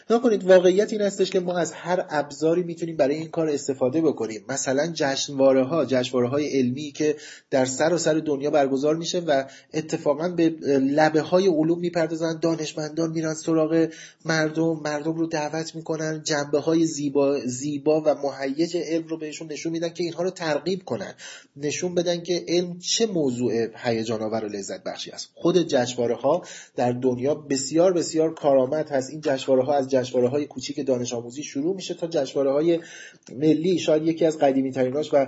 کنید 0.09 0.45
واقعیت 0.45 0.93
این 0.93 1.01
هستش 1.01 1.31
که 1.31 1.41
ما 1.41 1.59
از 1.59 1.73
هر 1.73 2.07
ابزاری 2.11 2.63
می‌تونیم 2.63 2.97
برای 2.97 3.15
این 3.15 3.29
کار 3.29 3.49
استفاده 3.49 4.01
بکنیم. 4.01 4.45
مثلا 4.49 4.93
جشنواره 4.95 5.65
ها 5.65 5.85
جشنواره 5.85 6.29
های 6.29 6.59
علمی 6.59 6.93
که 6.93 7.17
در 7.51 7.65
سر 7.65 7.95
و 7.95 7.99
سر 7.99 8.15
دنیا 8.15 8.51
برگزار 8.51 8.97
میشه 8.97 9.21
و 9.21 9.45
اتفاقا 9.75 10.29
به 10.29 10.49
لبه 10.69 11.21
های 11.21 11.47
علوم 11.47 11.79
می‌پردازن 11.79 12.39
دانشمندان 12.43 13.11
میرن 13.11 13.35
سراغ 13.35 13.89
مردم 14.25 14.81
مردم 14.85 15.15
رو 15.15 15.27
دعوت 15.27 15.75
می‌کنن 15.75 16.23
جنبه 16.25 16.59
های 16.59 16.87
زیبا, 16.87 17.41
زیبا 17.47 18.01
و 18.01 18.15
مهیج 18.15 18.77
علم 18.77 19.07
رو 19.07 19.19
بهشون 19.19 19.53
نشون 19.53 19.73
میدن 19.73 19.89
که 19.89 20.05
اینها 20.05 20.23
رو 20.23 20.31
ترغیب 20.31 20.85
کنن. 20.85 21.15
نشون 21.57 21.95
بدن 21.95 22.23
که 22.23 22.45
علم 22.49 22.79
چه 22.79 23.07
موضوع 23.07 23.53
هیجان 23.77 24.23
آور 24.23 24.45
و 24.45 24.49
لذت 24.49 24.85
بخشی 24.85 25.11
است. 25.11 25.29
خود 25.35 25.59
جشنواره 25.59 26.15
ها 26.15 26.43
در 26.77 26.93
دنیا 26.93 27.35
بسیار 27.35 27.93
بسیار 27.93 28.35
کارآمد 28.35 28.91
هست. 28.91 29.11
این 29.11 29.21
جشنواره 29.21 29.65
ها 29.65 29.75
از 29.75 29.94
جشنواره 29.99 30.29
های 30.29 30.47
کوچیک 30.47 30.87
دانش 30.87 31.15
آموزی 31.15 31.43
شروع 31.43 31.77
میشه 31.77 31.95
تا 31.95 32.07
جشنواره 32.07 32.53
های 32.53 32.81
ملی. 33.33 33.79
شاید 33.79 34.07
یکی 34.07 34.25
از 34.25 34.39
قدیمی 34.39 34.73
تریناش 34.73 35.15
و 35.15 35.27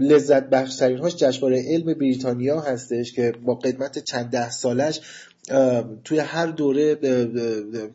لذت 0.00 0.50
بخش 0.50 0.76
تریناش 0.76 1.16
جشنواره 1.16 1.64
علم 1.68 1.94
بریتانیا 1.94 2.60
هستش 2.60 3.12
که 3.12 3.32
با 3.44 3.54
قدمت 3.54 3.98
چند 3.98 4.30
ده 4.30 4.50
سالش 4.50 5.00
توی 6.04 6.18
هر 6.18 6.46
دوره 6.46 6.96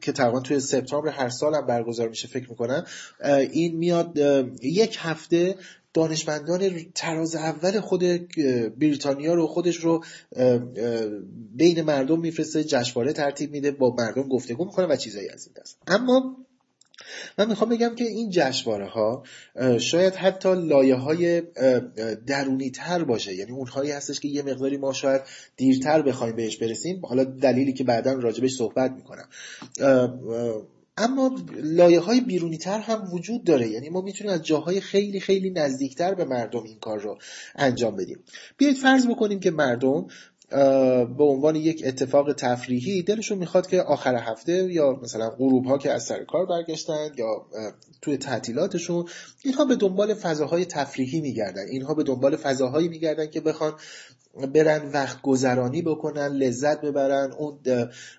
که 0.02 0.12
تقریبا 0.12 0.40
توی 0.40 0.60
سپتامبر 0.60 1.10
هر 1.10 1.30
سال 1.30 1.56
هم 1.56 1.68
برگزار 1.68 2.10
میشه 2.10 2.28
فکر 2.28 2.50
می‌کنم 2.50 2.86
این 3.52 3.76
میاد 3.76 4.18
یک 4.62 4.98
هفته 5.00 5.56
دانشمندان 5.96 6.70
تراز 6.96 7.36
اول 7.36 7.80
خود 7.80 8.04
بریتانیا 8.80 9.34
رو 9.34 9.48
خودش 9.48 9.76
رو 9.76 10.04
بین 11.56 11.82
مردم 11.82 12.20
میفرسته 12.20 12.64
جشنواره 12.64 13.14
ترتیب 13.14 13.52
میده 13.52 13.72
با 13.72 13.96
مردم 13.96 14.30
گفتگو 14.30 14.66
می‌کنه 14.66 14.86
و 14.86 14.96
چیزایی 14.96 15.30
از 15.30 15.48
این 15.48 15.56
دست. 15.62 15.78
اما 15.88 16.38
من 17.38 17.50
می‌خوام 17.50 17.70
بگم 17.70 17.96
که 17.96 18.04
این 18.04 18.30
جشنواره 18.30 18.88
ها 18.88 19.24
شاید 19.80 20.16
حتی 20.16 20.56
لایه 20.56 20.96
های 20.96 21.42
درونی 22.28 22.70
تر 22.70 23.04
باشه. 23.04 23.36
یعنی 23.36 23.52
اونهایی 23.52 23.92
هستش 23.92 24.20
که 24.20 24.28
یه 24.28 24.42
مقداری 24.42 24.78
ما 24.78 24.94
شاید 24.94 25.22
دیرتر 25.58 26.02
بخوایم 26.02 26.36
بهش 26.36 26.58
برسیم. 26.58 27.06
حالا 27.06 27.24
دلیلی 27.24 27.74
که 27.74 27.84
بعدا 27.84 28.14
راجبش 28.14 28.56
صحبت 28.56 28.92
می‌کنم. 28.92 29.28
اما 30.98 31.36
لایه 31.64 32.00
های 32.00 32.22
بیرونی 32.22 32.58
تر 32.58 32.80
هم 32.80 33.10
وجود 33.14 33.44
داره. 33.44 33.68
یعنی 33.68 33.90
ما 33.90 34.02
می‌تونیم 34.02 34.34
از 34.34 34.42
جاهای 34.42 34.82
خیلی 34.82 35.20
خیلی 35.20 35.50
نزدیکتر 35.50 36.14
به 36.14 36.26
مردم 36.26 36.64
این 36.64 36.80
کار 36.80 37.00
رو 37.00 37.18
انجام 37.56 37.96
بدیم. 37.96 38.24
بیایید 38.58 38.78
فرض 38.78 39.08
بکنیم 39.08 39.40
که 39.40 39.52
مردم 39.52 40.08
به 41.18 41.24
عنوان 41.24 41.56
یک 41.56 41.84
اتفاق 41.86 42.34
تفریحی 42.34 43.04
دلشون 43.04 43.38
می‌خواد 43.38 43.68
که 43.68 43.82
آخر 43.82 44.16
هفته 44.16 44.74
یا 44.74 45.00
مثلا 45.04 45.30
غروب 45.30 45.66
ها 45.66 45.78
که 45.78 45.92
از 45.92 46.04
سر 46.04 46.24
کار 46.24 46.46
برگشتن 46.46 47.10
یا 47.18 47.46
توی 48.02 48.18
تعطیلاتشون 48.18 49.06
اینها 49.44 49.66
به 49.66 49.76
دنبال 49.76 50.14
فضاهای 50.14 50.66
تفریحی 50.66 51.22
میگردن. 51.22 51.68
اینها 51.72 51.94
به 51.94 52.04
دنبال 52.04 52.36
فضاهایی 52.36 52.88
میگردن 52.88 53.28
که 53.28 53.42
بخوان 53.42 53.74
برن 54.54 54.92
وقت 54.92 55.22
گذرانی 55.22 55.82
بکنن 55.82 56.28
لذت 56.28 56.82
ببرن. 56.82 57.32
اون 57.32 57.60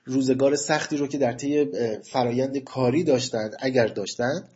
روزگار 0.04 0.56
سختی 0.56 0.96
رو 0.96 1.06
که 1.06 1.18
در 1.18 1.32
طی 1.32 1.66
فرایند 2.02 2.58
کاری 2.58 3.04
داشتن 3.04 3.50
اگر 3.60 3.86
داشتن 3.86 4.48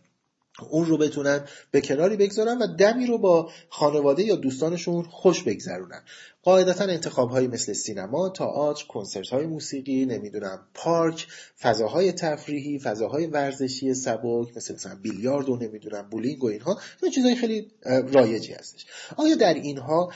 اون 0.70 0.86
رو 0.86 0.98
بتونن 0.98 1.40
به 1.70 1.80
کناری 1.80 2.16
بگذارن 2.16 2.58
و 2.58 2.66
دمی 2.66 3.06
رو 3.06 3.18
با 3.18 3.50
خانواده 3.68 4.22
یا 4.22 4.36
دوستانشون 4.36 5.02
خوش 5.02 5.42
بگذرونن. 5.42 6.02
قاعدتا 6.42 6.84
انتخاب 6.84 7.30
های 7.30 7.46
مثل 7.46 7.72
سینما، 7.72 8.28
تئاتر، 8.28 8.84
کنسرت 8.88 9.28
های 9.28 9.46
موسیقی، 9.46 10.06
نمی‌دونم 10.06 10.66
پارک، 10.74 11.26
فضاهای 11.60 12.12
تفریحی، 12.12 12.78
فضاهای 12.78 13.26
ورزشی 13.26 13.94
سبک 13.94 14.56
مثل 14.56 14.74
مثلا 14.74 14.94
بیلیارد 15.02 15.48
و 15.48 15.56
نمی‌دونم 15.56 16.08
بولینگ 16.10 16.44
و 16.44 16.46
اینها 16.46 16.80
این 17.02 17.12
چیزهای 17.12 17.34
خیلی 17.34 17.70
رایجی 18.12 18.52
هستش. 18.52 18.86
آیا 19.16 19.34
در 19.34 19.54
اینها 19.54 20.12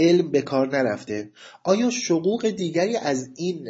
علم 0.00 0.30
به 0.30 0.42
کار 0.42 0.68
نرفته. 0.68 1.30
آیا 1.64 1.90
شقوق 1.90 2.48
دیگری 2.48 2.96
از 2.96 3.30
این 3.36 3.68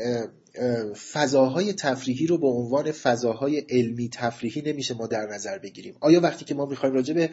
فضاهای 1.12 1.72
تفریحی 1.72 2.26
رو 2.26 2.38
به 2.38 2.46
عنوان 2.46 2.92
فضاهای 2.92 3.58
علمی 3.70 4.08
تفریحی 4.12 4.62
نمیشه 4.62 4.94
ما 4.94 5.06
در 5.06 5.26
نظر 5.26 5.58
بگیریم. 5.58 5.94
آیا 6.00 6.20
وقتی 6.20 6.44
که 6.44 6.54
ما 6.54 6.66
می‌خوایم 6.66 6.94
راجع 6.94 7.14
به 7.14 7.30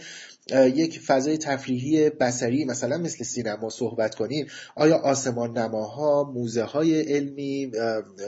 یک 0.53 0.99
فضای 0.99 1.37
تفریحی 1.37 2.09
بسری 2.09 2.65
مثلا 2.65 2.97
مثل 2.97 3.23
سینما 3.23 3.69
صحبت 3.69 4.15
کنیم 4.15 4.47
آیا 4.75 4.97
آسمان 4.97 5.57
نماها 5.57 6.31
موزه 6.35 6.63
های 6.63 7.01
علمی 7.01 7.71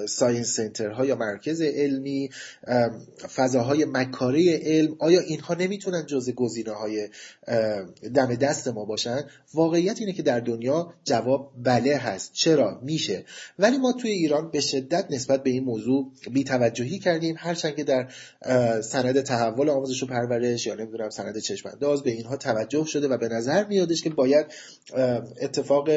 ساینس 0.08 0.56
سنترها 0.56 1.06
یا 1.06 1.16
مرکز 1.16 1.62
علمی 1.62 2.30
فضاهای 3.36 3.86
مکاره 3.86 4.60
علم 4.64 4.96
آیا 5.00 5.20
اینها 5.20 5.54
نمی‌تونن 5.54 6.06
جز 6.06 6.30
گزینه 6.30 6.72
های 6.72 7.10
دم 8.14 8.36
دست 8.36 8.68
ما 8.68 8.86
باشن؟ 8.86 9.24
واقعیت 9.54 10.00
اینه 10.00 10.14
که 10.14 10.24
در 10.24 10.40
دنیا 10.40 10.94
جواب 11.04 11.52
بله 11.64 11.98
هست. 11.98 12.34
چرا؟ 12.34 12.80
میشه. 12.84 13.26
ولی 13.60 13.78
ما 13.78 13.94
توی 13.94 14.12
ایران 14.12 14.52
به 14.52 14.62
شدت 14.80 15.06
نسبت 15.10 15.44
به 15.44 15.50
این 15.50 15.64
موضوع 15.64 16.12
بیتوجهی 16.32 17.00
کردیم. 17.00 17.36
هرچند 17.38 17.76
که 17.76 17.84
در 17.84 18.08
سند 18.82 19.22
تحول 19.22 19.70
آموزش 19.70 20.04
و 20.04 20.06
پرورش 20.06 20.68
یا 20.68 20.76
نمی‌دونم 20.76 21.10
سند 21.10 21.40
چشمانداز 21.40 22.04
به 22.04 22.12
اینها 22.12 22.38
توجه 22.38 22.86
شده 22.86 23.08
و 23.08 23.18
به 23.18 23.28
نظر 23.28 23.66
میادش 23.68 24.02
که 24.02 24.10
باید 24.10 24.46
اتفاق 25.42 25.90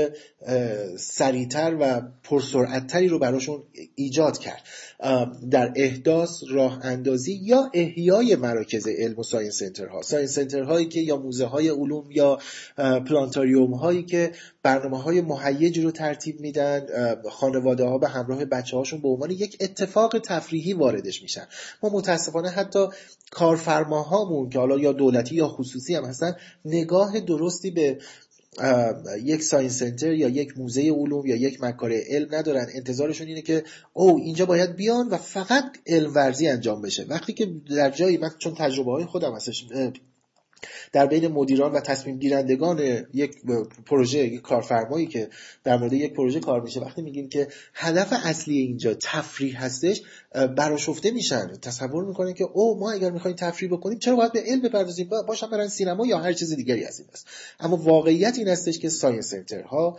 سریعتر 0.98 1.76
و 1.80 2.02
پرسرعتتری 2.24 3.08
رو 3.08 3.18
براشون 3.18 3.62
ایجاد 3.94 4.38
کرد. 4.38 4.62
در 5.50 5.72
احداث 5.76 6.30
راه 6.50 6.86
اندازی 6.86 7.32
یا 7.32 7.70
احیای 7.74 8.36
مراکز 8.36 8.88
علم 8.88 9.18
و 9.18 9.22
science 9.22 9.58
center 9.58 10.02
ها. 10.02 10.09
science 10.09 10.34
center 10.34 10.70
هایی 10.70 10.88
که 10.88 11.00
یا 11.00 11.16
موزه 11.16 11.46
های 11.46 11.68
علوم 11.68 12.10
یا 12.10 12.38
پلانتاریوم 12.78 13.74
هایی 13.74 14.02
که 14.02 14.32
برنامه 14.62 15.02
های 15.02 15.20
مهیجی 15.20 15.82
رو 15.82 15.90
ترتیب 15.90 16.40
میدن 16.40 16.86
خانواده 17.30 17.84
ها 17.84 17.98
به 17.98 18.08
همراه 18.08 18.44
بچه 18.44 18.71
بچه 18.72 18.78
هاشون 18.78 19.00
به 19.00 19.08
عنوان 19.08 19.30
یک 19.30 19.56
اتفاق 19.60 20.18
تفریحی 20.18 20.72
واردش 20.72 21.22
میشن. 21.22 21.46
ما 21.82 21.90
متاسفانه 21.92 22.48
حتی 22.48 22.86
کارفرماهامون 23.30 24.50
که 24.50 24.58
حالا 24.58 24.78
یا 24.78 24.92
دولتی 24.92 25.34
یا 25.34 25.48
خصوصی 25.48 25.94
هم 25.94 26.04
هستن 26.04 26.36
نگاه 26.64 27.20
درستی 27.20 27.70
به 27.70 27.98
یک 29.22 29.42
ساینس 29.42 29.78
سنتر 29.78 30.12
یا 30.12 30.28
یک 30.28 30.58
موزه 30.58 30.90
علوم 30.90 31.26
یا 31.26 31.36
یک 31.36 31.62
مکاره 31.62 32.04
علم 32.08 32.34
ندارن. 32.34 32.66
انتظارشون 32.74 33.26
اینه 33.26 33.42
که 33.42 33.64
او 33.92 34.18
اینجا 34.18 34.46
باید 34.46 34.76
بیان 34.76 35.08
و 35.08 35.16
فقط 35.16 35.64
علم 35.86 36.14
ورزی 36.14 36.48
انجام 36.48 36.82
بشه. 36.82 37.04
وقتی 37.08 37.32
که 37.32 37.46
در 37.76 37.90
جایی 37.90 38.16
من 38.16 38.30
چون 38.38 38.54
تجربه 38.54 38.90
های 38.90 39.04
خودم 39.04 39.34
هستش 39.34 39.66
در 40.92 41.06
بین 41.06 41.28
مدیران 41.28 41.72
و 41.72 41.80
تصمیم 41.80 42.18
گیرندگان 42.18 43.06
یک 43.14 43.36
پروژه 43.86 44.18
یک 44.18 44.40
کارفرمایی 44.40 45.06
که 45.06 45.28
در 45.64 45.76
مورد 45.76 45.92
یک 45.92 46.12
پروژه 46.12 46.40
کار 46.40 46.60
میشه 46.60 46.80
وقتی 46.80 47.02
میگیم 47.02 47.28
که 47.28 47.48
هدف 47.74 48.12
اصلی 48.24 48.58
اینجا 48.58 48.94
تفریح 48.94 49.64
هستش 49.64 50.02
براشفته 50.56 51.10
میشن. 51.10 51.52
تصور 51.62 52.04
می‌کنن 52.04 52.32
که 52.32 52.44
او 52.44 52.78
ما 52.78 52.92
اگر 52.92 53.10
می‌خوایم 53.10 53.36
تفریح 53.36 53.72
بکنیم 53.72 53.98
چرا 53.98 54.16
باید 54.16 54.32
به 54.32 54.42
علم 54.46 54.62
بپردازیم؟ 54.62 55.10
باشم 55.28 55.50
برن 55.50 55.68
سینما 55.68 56.06
یا 56.06 56.18
هر 56.18 56.32
چیز 56.32 56.56
دیگری 56.56 56.84
از 56.84 57.00
این 57.00 57.08
است. 57.12 57.26
اما 57.60 57.76
واقعیت 57.76 58.38
این 58.38 58.48
هستش 58.48 58.78
که 58.78 58.88
ساینس 58.88 59.30
سنترها 59.30 59.98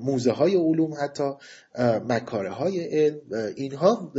موزه 0.00 0.32
های 0.32 0.56
علوم 0.56 0.94
حتی 1.02 1.32
مکاره 2.08 2.50
های 2.50 2.84
علم 2.84 3.20
اینها 3.56 4.12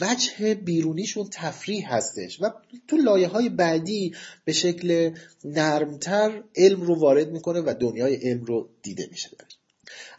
وجه 0.00 0.54
بیرونیشون 0.54 1.28
تفریح 1.32 1.94
هستش 1.94 2.42
و 2.42 2.50
تو 2.88 2.96
لایه 2.96 3.28
های 3.28 3.48
بعدی 3.48 4.14
به 4.44 4.52
شکل 4.52 5.10
نرمتر 5.44 6.42
علم 6.56 6.80
رو 6.82 6.94
وارد 6.94 7.30
می‌کنه 7.30 7.60
و 7.60 7.74
دنیای 7.80 8.14
علم 8.14 8.44
رو 8.44 8.68
دیده 8.82 9.06
میشه. 9.10 9.30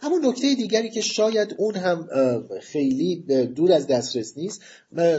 اما 0.02 0.20
نکته 0.24 0.56
دیگری 0.56 0.90
که 0.90 1.02
شاید 1.02 1.56
اون 1.58 1.76
هم 1.76 2.08
خیلی 2.62 3.16
دور 3.56 3.72
از 3.72 3.88
دسترس 3.88 4.38
نیست 4.38 4.62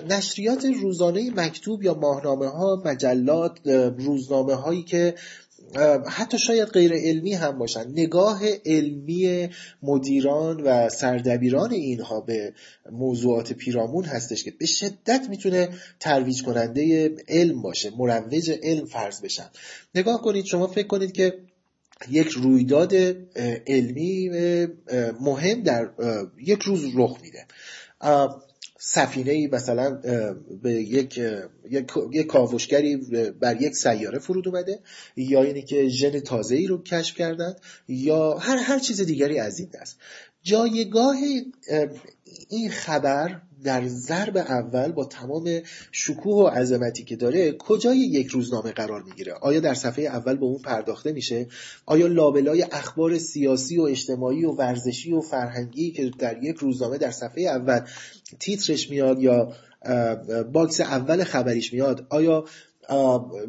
نشریات 0.08 0.64
روزانه 0.64 1.30
مکتوب 1.30 1.82
یا 1.82 1.94
ماهنامه 1.94 2.46
ها 2.46 2.82
مجلات 2.84 3.66
روزنامه 3.98 4.54
هایی 4.54 4.82
که 4.82 5.14
حتی 6.06 6.38
شاید 6.38 6.68
غیر 6.68 6.92
علمی 6.92 7.34
هم 7.34 7.58
باشن. 7.58 7.88
نگاه 7.88 8.40
علمی 8.66 9.48
مدیران 9.82 10.60
و 10.60 10.88
سردبیران 10.88 11.72
اینها 11.72 12.20
به 12.20 12.52
موضوعات 12.92 13.52
پیرامون 13.52 14.04
هستش 14.04 14.44
که 14.44 14.50
به 14.50 14.66
شدت 14.66 15.26
می‌تونه 15.30 15.68
ترویج 16.00 16.42
کننده 16.42 17.14
علم 17.28 17.62
باشه 17.62 17.90
مروج 17.98 18.50
علم 18.62 18.84
فرض 18.84 19.20
بشن. 19.20 19.50
نگاه 19.94 20.22
کنید 20.22 20.44
شما 20.44 20.66
فکر 20.66 20.86
کنید 20.86 21.12
که 21.12 21.38
یک 22.10 22.28
رویداد 22.28 22.94
علمی 23.66 24.30
مهم 25.20 25.62
در 25.62 25.90
یک 26.38 26.62
روز 26.62 26.84
رخ 26.96 27.18
میده. 27.22 27.46
سفینه 28.86 29.32
ای 29.32 29.46
مثلا 29.46 29.90
به 30.62 30.72
یک 30.72 31.20
یک 32.12 32.26
کاوشگری 32.26 32.96
بر 33.40 33.62
یک 33.62 33.74
سیاره 33.74 34.18
فرود 34.18 34.48
اومده 34.48 34.80
یا 35.16 35.42
اینی 35.42 35.62
که 35.62 35.88
ژن 35.88 36.20
تازه 36.20 36.54
ای 36.54 36.66
رو 36.66 36.82
کشف 36.82 37.16
کردند 37.16 37.60
یا 37.88 38.34
هر 38.38 38.56
هر 38.56 38.78
چیز 38.78 39.00
دیگری 39.00 39.38
از 39.38 39.58
این 39.58 39.68
دست. 39.74 39.98
جایگاه 40.42 41.16
این 42.48 42.70
خبر 42.70 43.40
در 43.64 43.86
ضرب 43.86 44.36
اول 44.36 44.92
با 44.92 45.04
تمام 45.04 45.60
شکوه 45.92 46.44
و 46.44 46.46
عظمتی 46.46 47.04
که 47.04 47.16
داره 47.16 47.52
کجای 47.52 47.98
یک 47.98 48.26
روزنامه 48.26 48.72
قرار 48.72 49.02
می‌گیره؟ 49.02 49.32
آیا 49.32 49.60
در 49.60 49.74
صفحه 49.74 50.04
اول 50.04 50.36
به 50.36 50.44
اون 50.44 50.58
پرداخته 50.58 51.12
میشه؟ 51.12 51.46
آیا 51.86 52.06
لابلای 52.06 52.62
اخبار 52.62 53.18
سیاسی 53.18 53.78
و 53.78 53.82
اجتماعی 53.82 54.44
و 54.44 54.50
ورزشی 54.50 55.12
و 55.12 55.20
فرهنگی 55.20 55.90
که 55.90 56.10
در 56.18 56.42
یک 56.42 56.56
روزنامه 56.56 56.98
در 56.98 57.10
صفحه 57.10 57.42
اول 57.42 57.80
تیترش 58.40 58.90
میاد 58.90 59.22
یا 59.22 59.52
box 60.52 60.80
اول 60.80 61.24
خبریش 61.24 61.72
میاد 61.72 62.06
آیا 62.10 62.44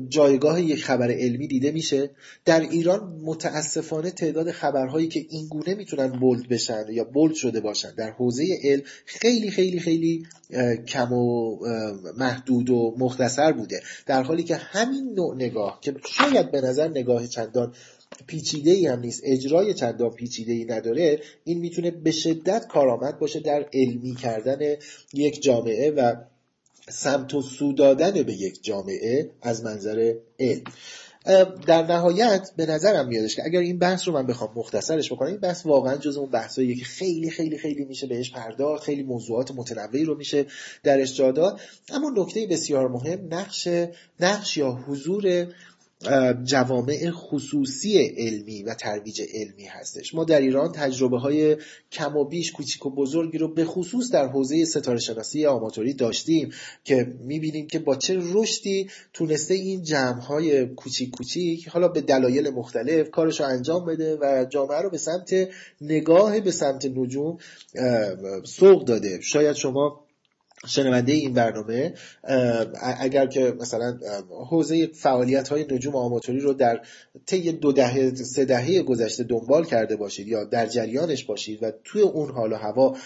جایگاه 0.09 0.61
یک 0.61 0.83
خبر 0.83 1.11
علمی 1.11 1.47
دیده 1.47 1.71
میشه. 1.71 2.09
در 2.45 2.59
ایران 2.59 3.21
متاسفانه 3.23 4.11
تعداد 4.11 4.51
خبرهایی 4.51 5.07
که 5.07 5.25
این 5.29 5.47
گونه 5.47 5.75
می‌تونن 5.75 6.07
bold 6.07 6.49
بشن 6.49 6.85
یا 6.91 7.03
bold 7.03 7.35
شده 7.35 7.59
باشن 7.59 7.95
در 7.95 8.11
حوزه 8.11 8.43
علم 8.63 8.81
خیلی 9.05 9.49
خیلی 9.49 9.79
خیلی 9.79 10.25
کم 10.87 11.13
و 11.13 11.57
محدود 12.17 12.69
و 12.69 12.95
مختصر 12.99 13.51
بوده. 13.51 13.81
در 14.05 14.23
حالی 14.23 14.43
که 14.43 14.55
همین 14.55 15.13
نوع 15.13 15.35
نگاه 15.35 15.79
که 15.81 15.93
شاید 16.07 16.51
به 16.51 16.61
نظر 16.61 16.87
نگاه 16.87 17.27
چندان 17.27 17.73
پیچیده 18.27 18.71
ای 18.71 18.87
هم 18.87 18.99
نیست 18.99 19.21
اجرای 19.23 19.73
چندان 19.73 20.09
پیچیده 20.09 20.53
ای 20.53 20.65
نداره 20.65 21.19
این 21.43 21.59
می‌تونه 21.59 21.91
به 21.91 22.11
شدت 22.11 22.67
کارآمد 22.67 23.19
باشه 23.19 23.39
در 23.39 23.65
علمی 23.73 24.15
کردن 24.15 24.75
یک 25.13 25.41
جامعه 25.41 25.91
و 25.91 26.15
سمت 26.89 27.33
و 27.33 27.41
سو 27.41 27.73
دادن 27.73 28.23
به 28.23 28.33
یک 28.33 28.63
جامعه 28.63 29.29
از 29.41 29.63
منظر 29.63 30.13
علم. 30.39 30.63
در 31.67 31.83
نهایت 31.87 32.51
به 32.57 32.65
نظرم 32.65 33.07
میادش 33.07 33.35
که 33.35 33.45
اگر 33.45 33.59
این 33.59 33.79
بحث 33.79 34.07
رو 34.07 34.13
من 34.13 34.27
بخوام 34.27 34.49
مختصرش 34.55 35.11
بکنم 35.11 35.27
این 35.27 35.39
بحث 35.39 35.65
واقعا 35.65 35.97
جز 35.97 36.17
اون 36.17 36.29
بحثاییه 36.29 36.75
که 36.75 36.85
خیلی 36.85 37.29
خیلی 37.29 37.57
خیلی 37.57 37.85
میشه 37.85 38.07
بهش 38.07 38.31
پرداخت 38.31 38.83
خیلی 38.83 39.03
موضوعات 39.03 39.51
متنوعی 39.51 40.05
رو 40.05 40.17
میشه 40.17 40.45
درش 40.83 41.17
جا 41.17 41.57
اما 41.93 42.11
نکته 42.17 42.47
بسیار 42.47 42.87
مهم 42.87 43.27
نقش 43.33 43.67
نقش 44.19 44.57
یا 44.57 44.71
حضور 44.71 45.47
جوامع 46.43 47.11
خصوصی 47.11 47.97
علمی 47.97 48.63
و 48.63 48.73
ترویج 48.73 49.21
علمی 49.33 49.65
هستش. 49.65 50.15
ما 50.15 50.23
در 50.23 50.41
ایران 50.41 50.71
تجربه 50.71 51.19
های 51.19 51.57
کم 51.91 52.17
و 52.17 52.25
بیش 52.25 52.51
کوچیک 52.51 52.85
و 52.85 52.89
بزرگی 52.89 53.37
رو 53.37 53.53
به 53.53 53.65
خصوص 53.65 54.11
در 54.11 54.27
حوزه 54.27 54.65
ستاره 54.65 54.99
شناسی 54.99 55.45
آماتوری 55.45 55.93
داشتیم 55.93 56.51
که 56.83 57.13
می‌بینیم 57.19 57.67
که 57.67 57.79
با 57.79 57.95
چه 57.95 58.19
رشدی 58.33 58.89
تونسته 59.13 59.53
این 59.53 59.83
جمع 59.83 60.21
های 60.21 60.65
کوچیک 60.65 61.11
کوچیک 61.11 61.67
حالا 61.67 61.87
به 61.87 62.01
دلایل 62.01 62.49
مختلف 62.49 63.09
کارش 63.09 63.39
رو 63.39 63.45
انجام 63.45 63.85
بده 63.85 64.17
و 64.21 64.45
جامعه 64.49 64.81
رو 64.81 64.89
به 64.89 64.97
سمت 64.97 65.33
نگاه 65.81 66.39
به 66.39 66.51
سمت 66.51 66.85
نجوم 66.85 67.37
سوق 68.43 68.85
داده. 68.85 69.21
شاید 69.21 69.55
شما 69.55 70.04
شنونده 70.67 71.11
این 71.11 71.33
برنامه 71.33 71.93
اگر 72.99 73.27
که 73.27 73.55
مثلا 73.59 73.97
حوزه 74.49 74.87
فعالیت 74.87 75.47
های 75.47 75.65
نجوم 75.71 75.95
آماتوری 75.95 76.39
رو 76.39 76.53
در 76.53 76.81
طی 77.25 77.51
دو 77.51 77.71
دهه 77.71 78.15
سه 78.15 78.45
دهه 78.45 78.81
گذشته 78.81 79.23
دنبال 79.23 79.65
کرده 79.65 79.95
باشید 79.95 80.27
یا 80.27 80.43
در 80.43 80.65
جریانش 80.65 81.23
باشید 81.23 81.63
و 81.63 81.71
توی 81.83 82.01
اون 82.01 82.31
حال 82.31 82.53
و 82.53 82.55
هوا 82.55 82.97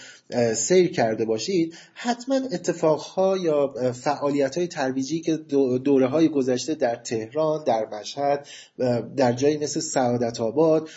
سیر 0.54 0.92
کرده 0.92 1.24
باشید 1.24 1.74
حتما 1.94 2.36
اتفاقها 2.36 3.36
یا 3.36 3.74
فعالیت 3.92 4.58
های 4.58 4.66
ترویجی 4.66 5.20
که 5.20 5.36
دوره 5.84 6.06
های 6.06 6.28
گذشته 6.28 6.74
در 6.74 6.96
تهران 6.96 7.64
در 7.64 7.86
مشهد 7.92 8.46
در 9.16 9.32
جایی 9.32 9.56
مثل 9.56 9.80
سعادت 9.80 10.40
آباد 10.40 10.88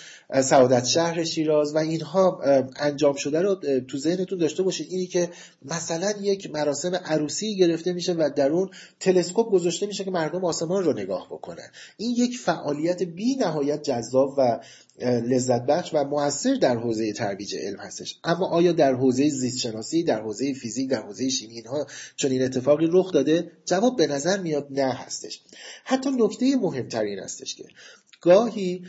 سعادت 0.41 0.85
شهر 0.85 1.23
شیراز 1.23 1.75
و 1.75 1.77
اینها 1.77 2.41
انجام 2.75 3.15
شده 3.15 3.41
رو 3.41 3.55
تو 3.87 3.97
ذهنتون 3.97 4.39
داشته 4.39 4.63
باشید. 4.63 4.87
اینی 4.89 5.07
که 5.07 5.29
مثلا 5.65 6.13
یک 6.21 6.51
مراسم 6.51 6.95
عروسی 6.95 7.55
گرفته 7.55 7.93
میشه 7.93 8.13
و 8.13 8.29
در 8.35 8.49
اون 8.49 8.69
تلسکوپ 8.99 9.51
گذاشته 9.51 9.85
میشه 9.85 10.03
که 10.03 10.11
مردم 10.11 10.45
آسمان 10.45 10.83
رو 10.83 10.93
نگاه 10.93 11.27
بکنن. 11.27 11.67
این 11.97 12.15
یک 12.17 12.37
فعالیت 12.37 13.03
بی 13.03 13.35
نهایت 13.35 13.83
جذاب 13.83 14.35
و 14.37 14.59
لذت 15.01 15.65
بخش 15.65 15.89
و 15.93 16.03
موثر 16.03 16.55
در 16.55 16.77
حوزه 16.77 17.13
ترویج 17.13 17.55
علم 17.55 17.79
هستش. 17.79 18.19
اما 18.23 18.47
آیا 18.47 18.71
در 18.71 18.93
حوزه 18.93 19.29
زیست 19.29 19.57
شناسی 19.57 20.03
در 20.03 20.21
حوزه 20.21 20.53
فیزیک 20.53 20.89
در 20.89 21.01
حوزه 21.01 21.29
شیمی 21.29 21.53
اینها 21.53 21.87
چون 22.15 22.31
این 22.31 22.43
اتفاقی 22.43 22.87
رخ 22.91 23.11
داده؟ 23.11 23.51
جواب 23.65 23.97
به 23.97 24.07
نظر 24.07 24.39
میاد 24.39 24.67
نه 24.69 24.93
هستش. 24.93 25.41
حتی 25.83 26.09
نکته 26.09 26.55
مهمترین 26.55 27.19
هستش 27.19 27.55
که 27.55 27.65
گاهی 28.21 28.85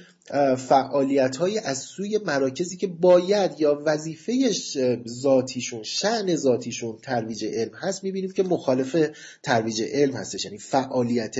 فعالیت 0.56 1.36
های 1.36 1.58
از 1.58 1.78
سوی 1.78 2.18
مراکزی 2.18 2.76
که 2.76 2.86
باید 2.86 3.60
یا 3.60 3.82
وظیفه 3.84 4.50
ذاتیشون 5.08 5.82
شعن 5.82 6.36
ذاتیشون 6.36 6.98
ترویج 7.02 7.44
علم 7.44 7.74
هست 7.74 8.04
می‌بینیم 8.04 8.30
که 8.30 8.42
مخالف 8.42 9.10
ترویج 9.42 9.82
علم 9.82 10.14
هستش. 10.14 10.44
یعنی 10.44 10.58
فعالیت 10.58 11.36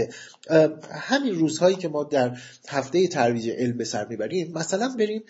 همین 0.91 1.35
روزهایی 1.35 1.77
که 1.77 1.89
ما 1.89 2.05
در 2.05 2.39
هفته 2.69 3.09
ترویج 3.09 3.51
علم 3.51 3.77
به 3.77 3.85
سر 3.85 4.07
می‌بریم 4.07 4.53
مثلا 4.53 4.95
بریم 4.99 5.23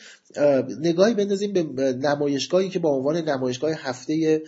نگاهی 0.80 1.14
بندازیم 1.14 1.52
به 1.52 1.92
نمایشگاهی 1.92 2.68
که 2.68 2.78
با 2.78 2.90
عنوان 2.90 3.16
نمایشگاه 3.16 3.70
هفته 3.72 4.42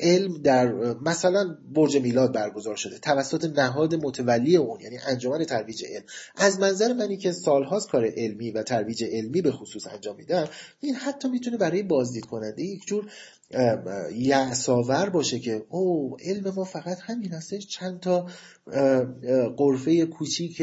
علم 0.00 0.42
در 0.42 0.72
مثلا 1.02 1.56
برج 1.74 1.96
میلاد 1.96 2.32
برگزار 2.32 2.76
شده 2.76 2.98
توسط 2.98 3.44
نهاد 3.44 3.94
متولی 3.94 4.56
اون 4.56 4.80
یعنی 4.80 4.98
انجمن 5.06 5.44
ترویج 5.44 5.84
علم. 5.84 6.04
از 6.36 6.60
منظر 6.60 6.92
منی 6.92 7.16
که 7.16 7.32
سالهاست 7.48 7.90
کار 7.90 8.06
علمی 8.16 8.50
و 8.50 8.62
ترویج 8.62 9.04
علمی 9.04 9.42
به 9.42 9.52
خصوص 9.52 9.86
انجام 9.86 10.16
میدم 10.16 10.48
این 10.80 10.94
حتی 10.94 11.28
می‌تونه 11.28 11.56
برای 11.56 11.82
بازدید 11.82 12.24
کننده 12.24 12.62
یک 12.62 12.86
جور 12.86 13.10
یعصاور 14.14 15.08
باشه 15.08 15.38
که 15.38 15.64
او 15.68 16.16
علم 16.24 16.54
ما 16.56 16.64
فقط 16.64 16.98
همین 17.00 17.32
هستش 17.32 17.66
چند 17.66 18.00
تا 18.00 18.26
قرفه 19.56 20.06
کوچیک 20.06 20.62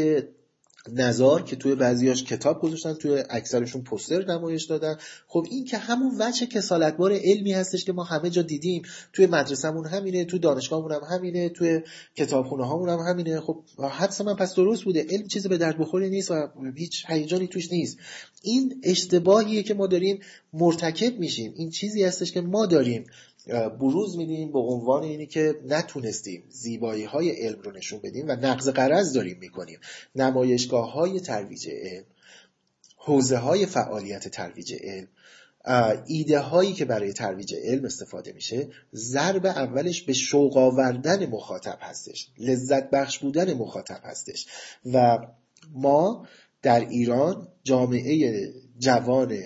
نظار 0.93 1.43
که 1.43 1.55
توی 1.55 1.75
بعضیاش 1.75 2.23
کتاب 2.23 2.61
گذاشتن 2.61 2.93
توی 2.93 3.23
اکثرشون 3.29 3.81
پوستر 3.81 4.25
نمایش 4.25 4.63
دادن. 4.63 4.97
خب 5.27 5.45
این 5.51 5.65
که 5.65 5.77
همون 5.77 6.15
وجه 6.19 6.45
کسالتبار 6.45 7.13
علمی 7.13 7.53
هستش 7.53 7.85
که 7.85 7.93
ما 7.93 8.03
همه 8.03 8.29
جا 8.29 8.41
دیدیم. 8.41 8.81
توی 9.13 9.27
مدرسهمون 9.27 9.87
همینه 9.87 10.25
توی 10.25 10.39
دانشگاهمون 10.39 10.91
هم 10.91 11.01
همینه 11.09 11.49
توی 11.49 11.81
کتابخونه 12.15 12.65
هامون 12.65 12.89
هم 12.89 12.99
همینه. 12.99 13.41
خب 13.41 13.63
حدس 13.91 14.21
من 14.21 14.35
پس 14.35 14.55
درست 14.55 14.83
بوده. 14.83 15.05
علم 15.09 15.27
چیزی 15.27 15.47
به 15.47 15.57
درد 15.57 15.77
بخوری 15.77 16.09
نیست 16.09 16.31
و 16.31 16.47
هیچ 16.75 17.05
هیجانی 17.07 17.47
توش 17.47 17.71
نیست. 17.71 17.97
این 18.41 18.81
اشتباهیه 18.83 19.63
که 19.63 19.73
ما 19.73 19.87
داریم 19.87 20.19
مرتکب 20.53 21.19
میشیم. 21.19 21.53
این 21.55 21.69
چیزی 21.69 22.03
هستش 22.03 22.31
که 22.31 22.41
ما 22.41 22.65
داریم. 22.65 23.05
بروز 23.79 24.17
میدیم 24.17 24.51
به 24.51 24.59
عنوان 24.59 25.03
اینی 25.03 25.25
که 25.25 25.55
نتونستیم 25.67 26.43
زیبایی 26.49 27.03
های 27.03 27.29
علم 27.31 27.61
رو 27.61 27.71
نشون 27.71 27.99
بدیم 27.99 28.25
و 28.27 28.31
نقض 28.31 28.69
قرض 28.69 29.13
داریم 29.13 29.37
می‌کنیم. 29.39 29.79
نمایشگاه 30.15 30.91
های 30.91 31.19
ترویج 31.19 31.69
علم 31.69 32.03
حوزه 32.97 33.37
های 33.37 33.65
فعالیت 33.65 34.27
ترویج 34.27 34.73
علم 34.83 35.07
ایده 36.07 36.39
هایی 36.39 36.73
که 36.73 36.85
برای 36.85 37.13
ترویج 37.13 37.55
علم 37.55 37.85
استفاده 37.85 38.33
میشه 38.33 38.67
ضرب 38.95 39.45
اولش 39.45 40.01
به 40.01 40.13
شوق 40.13 40.57
آوردن 40.57 41.25
مخاطب 41.25 41.77
هستش 41.81 42.29
لذت 42.37 42.89
بخش 42.89 43.19
بودن 43.19 43.53
مخاطب 43.53 43.99
هستش. 44.03 44.47
و 44.93 45.17
ما 45.73 46.27
در 46.61 46.79
ایران 46.79 47.47
جامعه 47.63 48.49
جوان 48.77 49.37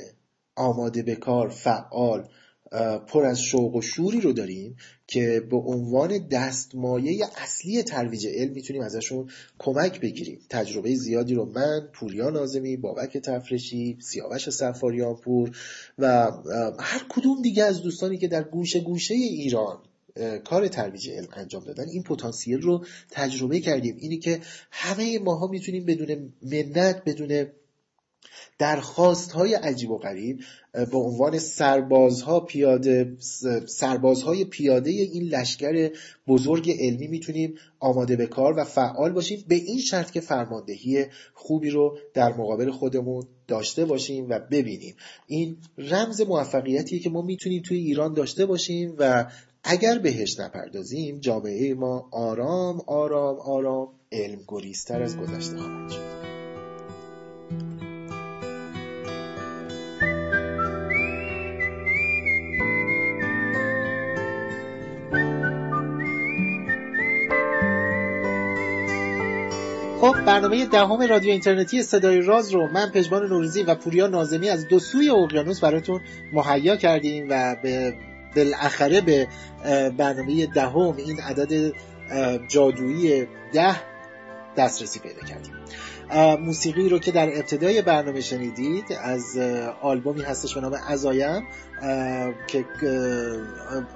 آماده 0.56 1.04
به 1.04 1.16
کار 1.16 1.50
فعال 1.50 2.30
پر 3.08 3.25
از 3.25 3.41
شوق 3.41 3.75
و 3.75 3.82
شوری 3.82 4.21
رو 4.21 4.34
داریم 4.34 4.75
که 5.08 5.43
به 5.49 5.58
عنوان 5.58 6.27
دستمایه 6.27 7.25
اصلی 7.38 7.84
ترویج 7.84 8.27
علم 8.27 8.53
می‌تونیم 8.53 8.82
ازشون 8.82 9.29
کمک 9.60 10.01
بگیریم. 10.01 10.39
تجربه 10.49 10.95
زیادی 10.95 11.34
رو 11.34 11.45
من 11.45 11.89
پوریا 11.93 12.29
نازمی 12.29 12.77
بابک 12.77 13.17
تفرشی 13.17 13.97
سیاوش 14.01 14.49
سفاریان 14.49 15.15
پور 15.15 15.58
و 15.97 16.32
هر 16.79 17.05
کدوم 17.10 17.41
دیگه 17.41 17.63
از 17.63 17.82
دوستانی 17.82 18.17
که 18.17 18.27
در 18.27 18.43
گوشه 18.43 18.79
گوشه 18.79 19.13
ایران 19.13 19.77
کار 20.43 20.67
ترویج 20.67 21.10
علم 21.10 21.27
انجام 21.34 21.63
دادن 21.63 21.89
این 21.89 22.03
پتانسیل 22.03 22.62
رو 22.62 22.86
تجربه 23.12 23.60
کردیم. 23.60 23.95
اینی 23.99 24.17
که 24.17 24.39
همه 24.71 25.19
ماها 25.19 25.47
می‌تونیم 25.47 25.86
بدون 25.86 26.34
منت 26.41 27.03
بدون 27.05 27.47
درخواست 28.60 29.32
های 29.32 29.54
عجیب 29.54 29.91
و 29.91 29.97
غریب 29.97 30.39
به 30.73 30.97
عنوان 30.97 31.39
سربازها 31.39 32.39
پیاده 32.39 33.17
سربازهای 33.67 34.45
پیاده 34.45 34.91
این 34.91 35.23
لشکر 35.23 35.89
بزرگ 36.28 36.71
علمی 36.80 37.08
می‌تونیم 37.08 37.56
آماده 37.80 38.15
به 38.15 38.25
کار 38.25 38.60
و 38.60 38.63
فعال 38.63 39.12
باشیم. 39.12 39.43
به 39.47 39.56
این 39.56 39.80
شرط 39.80 40.12
که 40.12 40.19
فرماندهی 40.19 41.06
خوبی 41.34 41.69
رو 41.69 41.97
در 42.13 42.34
مقابل 42.34 42.71
خودمون 42.71 43.23
داشته 43.47 43.86
باشیم 43.86 44.30
و 44.30 44.39
ببینیم. 44.52 44.95
این 45.28 45.58
رمز 45.78 46.21
موفقیتیه 46.21 46.99
که 46.99 47.10
ما 47.10 47.21
می‌تونیم 47.21 47.62
توی 47.62 47.78
ایران 47.78 48.13
داشته 48.13 48.45
باشیم 48.45 48.95
و 48.97 49.32
اگر 49.63 49.99
بهش 49.99 50.39
نپردازیم 50.39 51.19
جامعه 51.19 51.73
ما 51.73 52.10
آرام 52.12 52.82
آرام 52.88 53.39
آرام 53.39 53.88
علم 54.12 54.39
گریزتر 54.47 55.04
از 55.04 55.17
گذشته 55.17 55.58
خواهد 55.58 55.91
شد. 55.91 56.18
برنامه 70.30 70.65
دهم 70.65 71.02
رادیو 71.02 71.32
اینترنتی 71.32 71.84
صدای 71.84 72.22
راز 72.22 72.52
رو 72.52 72.68
من 72.68 72.89
پژمان 72.89 73.28
نوروزی 73.28 73.63
و 73.63 73.76
پوریا 73.76 74.08
نازمی 74.08 74.50
از 74.50 74.68
دو 74.68 74.80
سوی 74.80 75.10
اقیانوس 75.10 75.60
براتون 75.60 76.02
مهیا 76.34 76.76
کردیم 76.76 77.28
و 77.30 77.56
به 77.63 77.94
بالاخره 78.36 79.02
به 79.02 79.28
برنامه 79.98 80.46
دهم 80.46 80.96
این 80.98 81.20
عدد 81.20 81.74
جادویی 82.48 83.28
ده 83.54 83.76
دسترسی 84.58 85.00
پیدا 85.00 85.22
کردیم. 85.22 85.54
موسیقی 86.39 86.89
رو 86.89 87.00
که 87.00 87.12
در 87.12 87.28
ابتدای 87.28 87.82
برنامه 87.82 88.22
شنیدید 88.22 88.86
از 89.04 89.38
آلبومی 89.82 90.22
هستش 90.22 90.56
به 90.56 90.62
نام 90.62 90.74
ازایم 90.88 91.44
که 92.48 92.65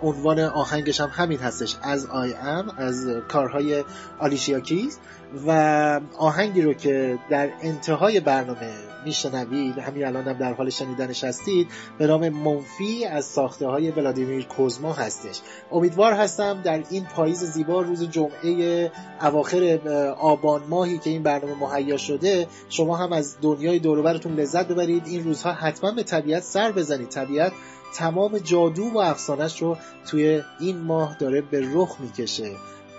عنوان 0.01 0.39
آهنگش 0.39 1.01
هم 1.01 1.09
همین 1.13 1.39
هستش 1.39 1.75
از 1.81 2.05
آی 2.05 2.33
ام 2.33 2.69
از 2.77 3.07
کارهای 3.27 3.83
آلیشیا 4.19 4.59
کیز. 4.59 4.99
و 5.47 6.01
آهنگی 6.17 6.61
رو 6.61 6.73
که 6.73 7.19
در 7.29 7.49
انتهای 7.61 8.19
برنامه 8.19 8.71
میشنوید 9.05 9.77
همین 9.77 10.05
الان 10.05 10.27
هم 10.27 10.33
در 10.33 10.53
حال 10.53 10.69
شنیدنش 10.69 11.23
هستید 11.23 11.67
به 11.97 12.07
نام 12.07 12.29
منفی 12.29 13.05
از 13.05 13.25
ساخته 13.25 13.67
های 13.67 13.91
ولادیمیر 13.91 14.45
کوزما 14.45 14.93
هستش. 14.93 15.39
امیدوار 15.71 16.13
هستم 16.13 16.61
در 16.61 16.83
این 16.89 17.05
پاییز 17.05 17.43
زیبا 17.43 17.81
روز 17.81 18.09
جمعه 18.09 18.91
اواخر 19.21 19.79
آبان 20.19 20.61
ماهی 20.69 20.97
که 20.97 21.09
این 21.09 21.23
برنامه 21.23 21.53
مهیا 21.59 21.97
شده 21.97 22.47
شما 22.69 22.97
هم 22.97 23.13
از 23.13 23.35
دنیای 23.41 23.79
دوروبرتون 23.79 24.35
لذت 24.35 24.67
ببرید. 24.67 25.07
این 25.07 25.23
روزها 25.23 25.51
حتما 25.51 25.91
به 25.91 26.03
طبیعت 26.03 26.43
سر 26.43 26.71
بزنید. 26.71 27.09
طبیعت 27.09 27.51
تمام 27.95 28.37
جادو 28.37 28.83
و 28.83 28.97
افسانش 28.97 29.61
رو 29.61 29.77
توی 30.07 30.41
این 30.59 30.77
ماه 30.77 31.17
داره 31.17 31.41
به 31.41 31.69
رخ 31.73 31.97
می‌کشه. 31.99 32.51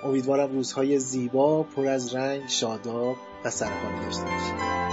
امیدوارم 0.05 0.53
روزهای 0.53 0.99
زیبا 0.99 1.63
پر 1.63 1.87
از 1.87 2.15
رنگ 2.15 2.43
شاداب 2.49 3.17
و 3.45 3.51
سرحال 3.51 4.05
داشته 4.05 4.23
باشید. 4.23 4.84